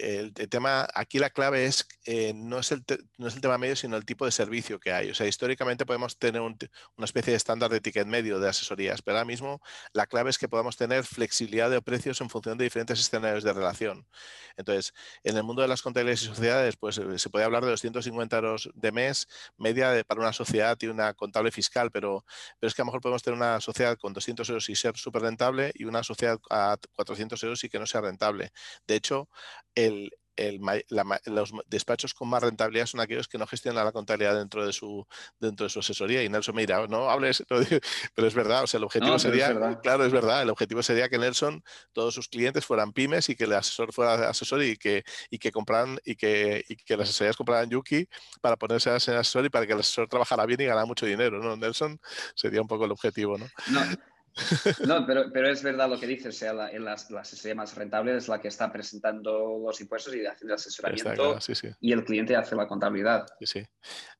[0.00, 2.84] el, tema, aquí la clave es, eh, no, es el
[3.18, 5.10] no es el tema medio, sino el tipo de servicio que hay.
[5.10, 6.56] O sea, históricamente podemos tener una
[6.98, 9.60] especie de estándar de ticket medio de asesorías, pero ahora mismo
[9.92, 13.52] la clave es que podamos tener flexibilidad de precios en función de diferentes escenarios de
[13.52, 14.06] relación.
[14.56, 17.70] Entonces, en el mundo de las contabilidades y sociedades, pues eh, se puede hablar de
[17.70, 22.24] 250 euros de mes, media para una sociedad y una contable fiscal, pero,
[22.58, 24.96] pero es que a lo mejor podemos tener una sociedad con 200 euros y ser
[24.96, 28.52] súper rentable y una sociedad a 400 euros y que no sea rentable.
[28.86, 29.28] De hecho,
[29.86, 30.10] el,
[31.26, 35.06] los despachos con más rentabilidad son aquellos que no gestionan la contabilidad dentro de su
[35.38, 36.22] dentro de su asesoría.
[36.22, 37.44] Y Nelson me dirá no hables
[38.14, 41.18] pero es verdad o sea el objetivo sería claro es verdad el objetivo sería que
[41.18, 41.62] Nelson
[41.92, 45.52] todos sus clientes fueran pymes y que el asesor fuera asesor y que y que
[45.52, 48.08] compraran y que, y que las asesorías compraran Yuki
[48.40, 51.38] para ponerse ser asesor y para que el asesor trabajara bien y ganara mucho dinero
[51.38, 52.00] no Nelson
[52.34, 54.13] sería un poco el objetivo no, no
[54.86, 58.16] no, pero, pero es verdad lo que dices, o sea, la, la, asesoría más rentable
[58.16, 61.38] es la que está presentando los impuestos y haciendo el asesoramiento
[61.80, 63.26] y el cliente hace la contabilidad.
[63.38, 63.66] Sí, sí.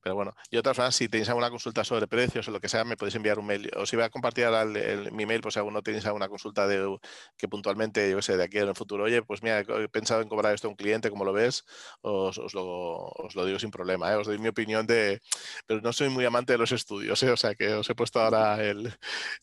[0.00, 2.84] Pero bueno, y otras formas, si tenéis alguna consulta sobre precios o lo que sea,
[2.84, 3.70] me podéis enviar un mail.
[3.76, 6.98] Os iba a compartir el, mi mail, pues si alguno tenéis alguna consulta de
[7.36, 10.28] que puntualmente, yo sé, de aquí en el futuro, oye, pues mira, he pensado en
[10.28, 11.64] cobrar esto a un cliente, como lo ves,
[12.02, 14.16] os, os, lo, os lo, digo sin problema, ¿eh?
[14.16, 15.20] os doy mi opinión de...
[15.66, 17.30] Pero no soy muy amante de los estudios, ¿eh?
[17.30, 18.92] o sea que os he puesto ahora el,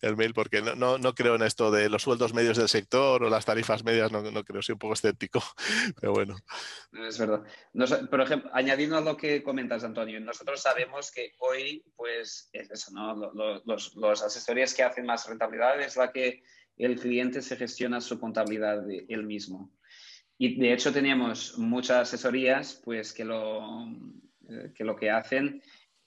[0.02, 3.30] el mail porque no, no, creo en esto de los sueldos medios del sector o
[3.30, 5.42] las tarifas medias, no, no creo, soy un poco escéptico,
[6.00, 6.38] pero bueno.
[7.08, 7.44] Es verdad.
[8.10, 12.92] por ejemplo, añadiendo a lo que comentas, Antonio, nosotros sabemos que hoy, pues, es eso,
[12.92, 13.32] ¿no?
[14.12, 16.44] Asesorías que hacen más rentabilidad es la que
[16.78, 19.72] el cliente se gestiona su contabilidad de él mismo.
[20.38, 23.88] Y de hecho tenemos muchas asesorías, pues, que lo,
[24.50, 25.62] eh, que, lo que hacen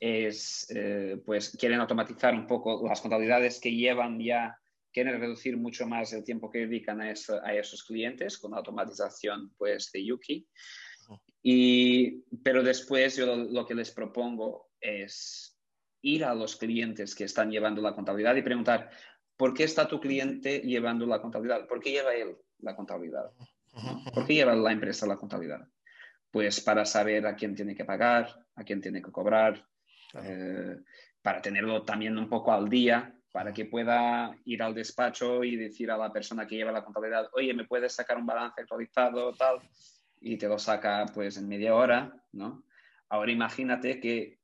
[0.05, 4.55] es, eh, pues, quieren automatizar un poco las contabilidades que llevan ya,
[4.92, 9.90] quieren reducir mucho más el tiempo que dedican a, a esos clientes con automatización, pues,
[9.92, 10.46] de Yuki.
[11.42, 15.59] Y, pero después yo lo, que les propongo es
[16.02, 18.90] ir a los clientes que están llevando la contabilidad y preguntar,
[19.38, 21.66] ¿por qué está tu cliente llevando la contabilidad?
[21.66, 23.30] ¿Por qué lleva él la contabilidad?
[24.12, 25.66] ¿Por qué lleva la empresa la contabilidad?
[26.30, 29.66] Pues para saber a quién tiene que pagar, a quién tiene que cobrar,
[30.22, 30.76] eh,
[31.22, 35.90] para tenerlo también un poco al día, para que pueda ir al despacho y decir
[35.90, 39.58] a la persona que lleva la contabilidad, oye, ¿me puedes sacar un balance actualizado tal?
[40.20, 42.64] Y te lo saca pues en media hora, ¿no?
[43.08, 44.38] Ahora imagínate que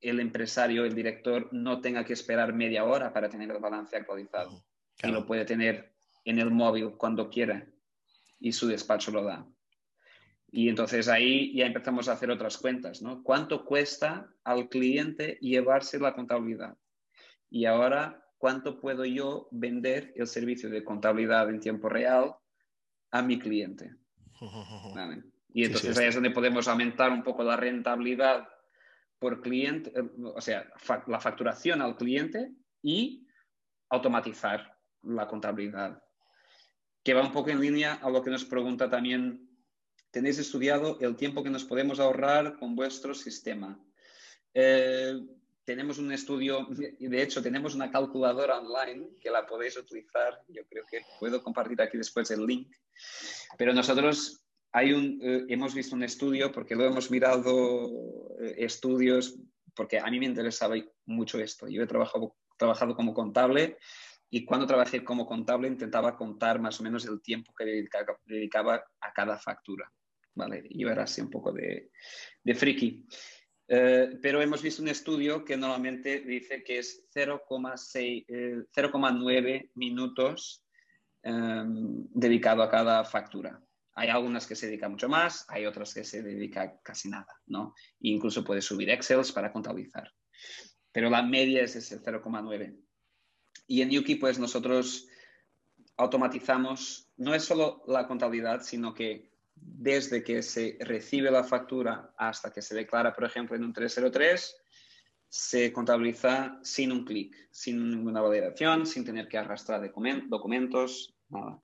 [0.00, 4.64] el empresario, el director, no tenga que esperar media hora para tener el balance actualizado.
[5.02, 5.92] Y lo puede tener
[6.24, 7.66] en el móvil cuando quiera
[8.38, 9.46] y su despacho lo da.
[10.52, 13.22] Y entonces ahí ya empezamos a hacer otras cuentas, ¿no?
[13.22, 16.76] ¿Cuánto cuesta al cliente llevarse la contabilidad?
[17.48, 22.34] Y ahora, ¿cuánto puedo yo vender el servicio de contabilidad en tiempo real
[23.10, 23.94] a mi cliente?
[25.52, 28.46] Y entonces ahí es donde podemos aumentar un poco la rentabilidad
[29.18, 30.64] por cliente, eh, o sea,
[31.06, 33.26] la facturación al cliente y
[33.88, 36.02] automatizar la contabilidad.
[37.02, 39.49] Que va un poco en línea a lo que nos pregunta también,
[40.10, 43.78] ¿tenéis estudiado el tiempo que nos podemos ahorrar con vuestro sistema?
[44.54, 45.20] Eh,
[45.64, 50.42] tenemos un estudio, de hecho tenemos una calculadora online que la podéis utilizar.
[50.48, 52.74] Yo creo que puedo compartir aquí después el link.
[53.56, 59.36] Pero nosotros hay un, eh, hemos visto un estudio, porque lo hemos mirado eh, estudios,
[59.74, 60.74] porque a mí me interesaba
[61.06, 61.68] mucho esto.
[61.68, 63.78] Yo he trabajado, trabajado como contable
[64.28, 67.64] y cuando trabajé como contable intentaba contar más o menos el tiempo que
[68.26, 69.92] dedicaba, a cada factura.
[70.40, 70.66] ¿Vale?
[70.70, 71.92] Yo era así un poco de,
[72.42, 73.06] de friki.
[73.68, 80.64] Eh, pero hemos visto un estudio que normalmente dice que es 0,9 minutos
[81.22, 83.62] em, dedicado a cada factura.
[83.94, 87.74] Hay algunas que se dedican mucho más, hay otras que se dedican casi nada, ¿no?
[88.00, 90.12] E incluso puedes subir Excels para contabilizar.
[90.90, 92.76] Pero la media es ese 0,9.
[93.68, 95.06] Y en Yuki, pues nosotros
[95.96, 99.29] automatizamos, no es solo la contabilidad, sino que
[99.60, 104.56] desde que se recibe la factura hasta que se declara, por ejemplo, en un 303,
[105.28, 109.80] se contabiliza sin un clic, sin ninguna validación, sin tener que arrastrar
[110.28, 111.60] documentos, nada.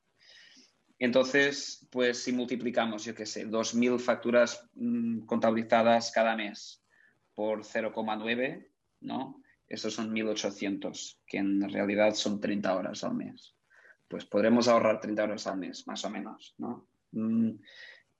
[0.99, 6.83] Entonces, pues si multiplicamos, yo qué sé, 2.000 facturas mm, contabilizadas cada mes
[7.35, 8.71] por 0,9,
[9.01, 9.43] ¿no?
[9.69, 13.57] Esos son 1.800, que en realidad son 30 horas al mes.
[14.09, 16.89] Pues podremos ahorrar 30 horas al mes, más o menos, ¿no?
[17.17, 17.59] Mm,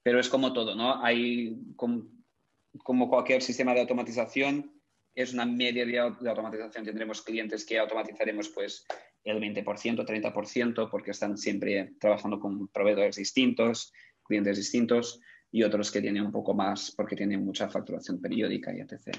[0.01, 1.03] pero es como todo, ¿no?
[1.03, 4.73] Hay, como, cualquier sistema de automatización,
[5.13, 6.85] es una media de, automatización.
[6.85, 8.85] Tendremos clientes que automatizaremos pues
[9.23, 13.93] el 20%, 30%, porque están siempre trabajando con proveedores distintos,
[14.23, 15.19] clientes distintos,
[15.51, 19.17] y otros que tienen un poco más porque tienen mucha facturación periódica y etc.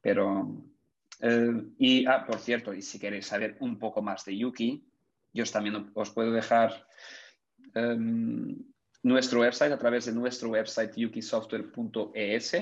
[0.00, 0.64] Pero,
[1.20, 4.84] eh, y, ah, por cierto, y si queréis saber un poco más de Yuki,
[5.32, 6.86] yo también os puedo dejar
[7.76, 8.56] em,
[9.02, 12.52] nuestro website a través de nuestro website yukisoftware.es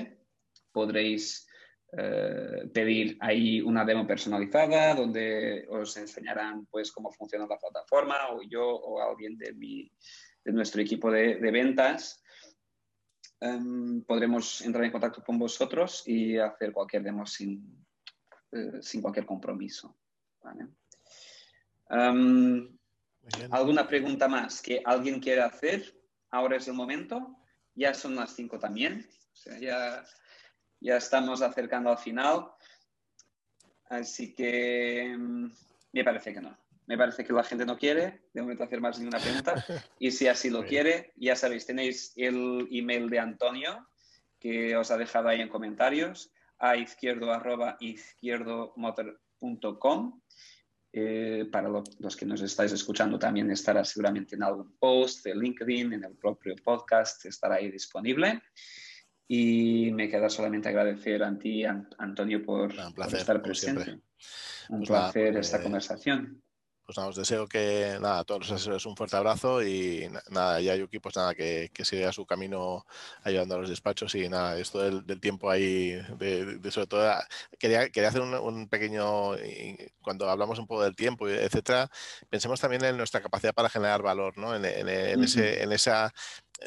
[0.71, 1.47] podréis
[1.97, 8.41] eh, pedir ahí una demo personalizada donde os enseñarán pues cómo funciona la plataforma o
[8.41, 9.89] yo o alguien de, mi,
[10.43, 12.21] de nuestro equipo de, ventas.
[13.39, 17.85] Em, podremos entrar en contacto con vosotros y hacer cualquier demo sin,
[18.51, 19.95] eh, sin cualquier compromiso.
[21.89, 22.74] Em,
[23.51, 25.95] ¿Alguna pregunta más que alguien quiera hacer?
[26.31, 27.37] Ahora es el momento.
[27.73, 29.07] Ya son las cinco también.
[29.33, 30.03] O sea, ya
[30.79, 32.51] ya estamos acercando al final.
[33.89, 35.51] Así que mm,
[35.93, 36.55] me parece que no.
[36.87, 39.55] Me parece que la gente no quiere de momento hacer más ninguna pregunta.
[39.99, 43.35] Y si así lo quiere, ya sabéis, tenéis el email de
[44.39, 50.21] que os ha dejado ahí en comentarios a izquierdo arroba izquierdomotor.com.
[50.97, 55.91] Eh, para los que nos estáis escuchando también estará seguramente en algún post de LinkedIn,
[55.91, 58.41] en el propio podcast, estará ahí disponible.
[59.27, 62.73] Y me queda solamente agradecer a ti, Antonio, por,
[63.11, 63.99] estar presente.
[64.69, 66.41] Un pues placer esta pues, conversación.
[66.85, 70.61] Pues nada, os deseo que nada, a todos los asesores un fuerte abrazo y nada,
[70.61, 72.85] ya Yuki, pues nada, que, que siga su camino
[73.23, 77.11] ayudando a los despachos y nada, esto del, tiempo ahí, de, sobre todo,
[77.57, 79.31] quería, quería hacer un, pequeño,
[80.01, 81.89] cuando hablamos un poco del tiempo, etcétera,
[82.29, 84.55] pensemos también en nuestra capacidad para generar valor, ¿no?
[84.55, 86.13] En, en, ese, en esa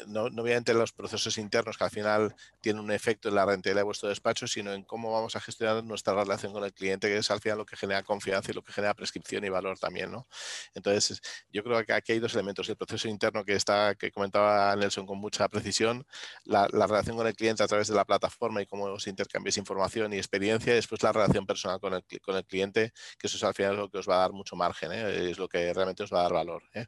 [0.07, 3.83] no, obviamente los procesos internos que al final tienen un efecto en la rentabilidad de
[3.83, 7.31] vuestro despacho, sino en cómo vamos a gestionar nuestra relación con el cliente, que es
[7.31, 10.27] al final lo que genera confianza y lo que genera prescripción y valor también, ¿no?
[10.73, 11.21] Entonces,
[11.51, 15.05] yo creo que aquí hay dos elementos, el proceso interno que está, que comentaba Nelson
[15.05, 16.05] con mucha precisión,
[16.45, 20.13] la, relación con el cliente a través de la plataforma y cómo se intercambias información
[20.13, 23.43] y experiencia, y después la relación personal con el, con el cliente, que eso es
[23.43, 25.31] al final lo que os va a dar mucho margen, ¿eh?
[25.31, 26.63] es lo que realmente os va a dar valor.
[26.73, 26.85] ¿eh?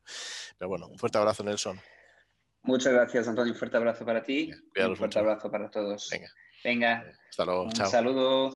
[0.58, 1.80] Pero bueno, un fuerte abrazo, Nelson.
[2.64, 3.54] Muchas gracias, Antonio.
[3.54, 4.52] Un fuerte abrazo para ti.
[4.88, 6.10] un fuerte abrazo para todos.
[6.12, 6.30] Venga.
[6.64, 7.12] Venga.
[7.30, 7.64] Hasta luego.
[7.64, 8.50] Un saludo.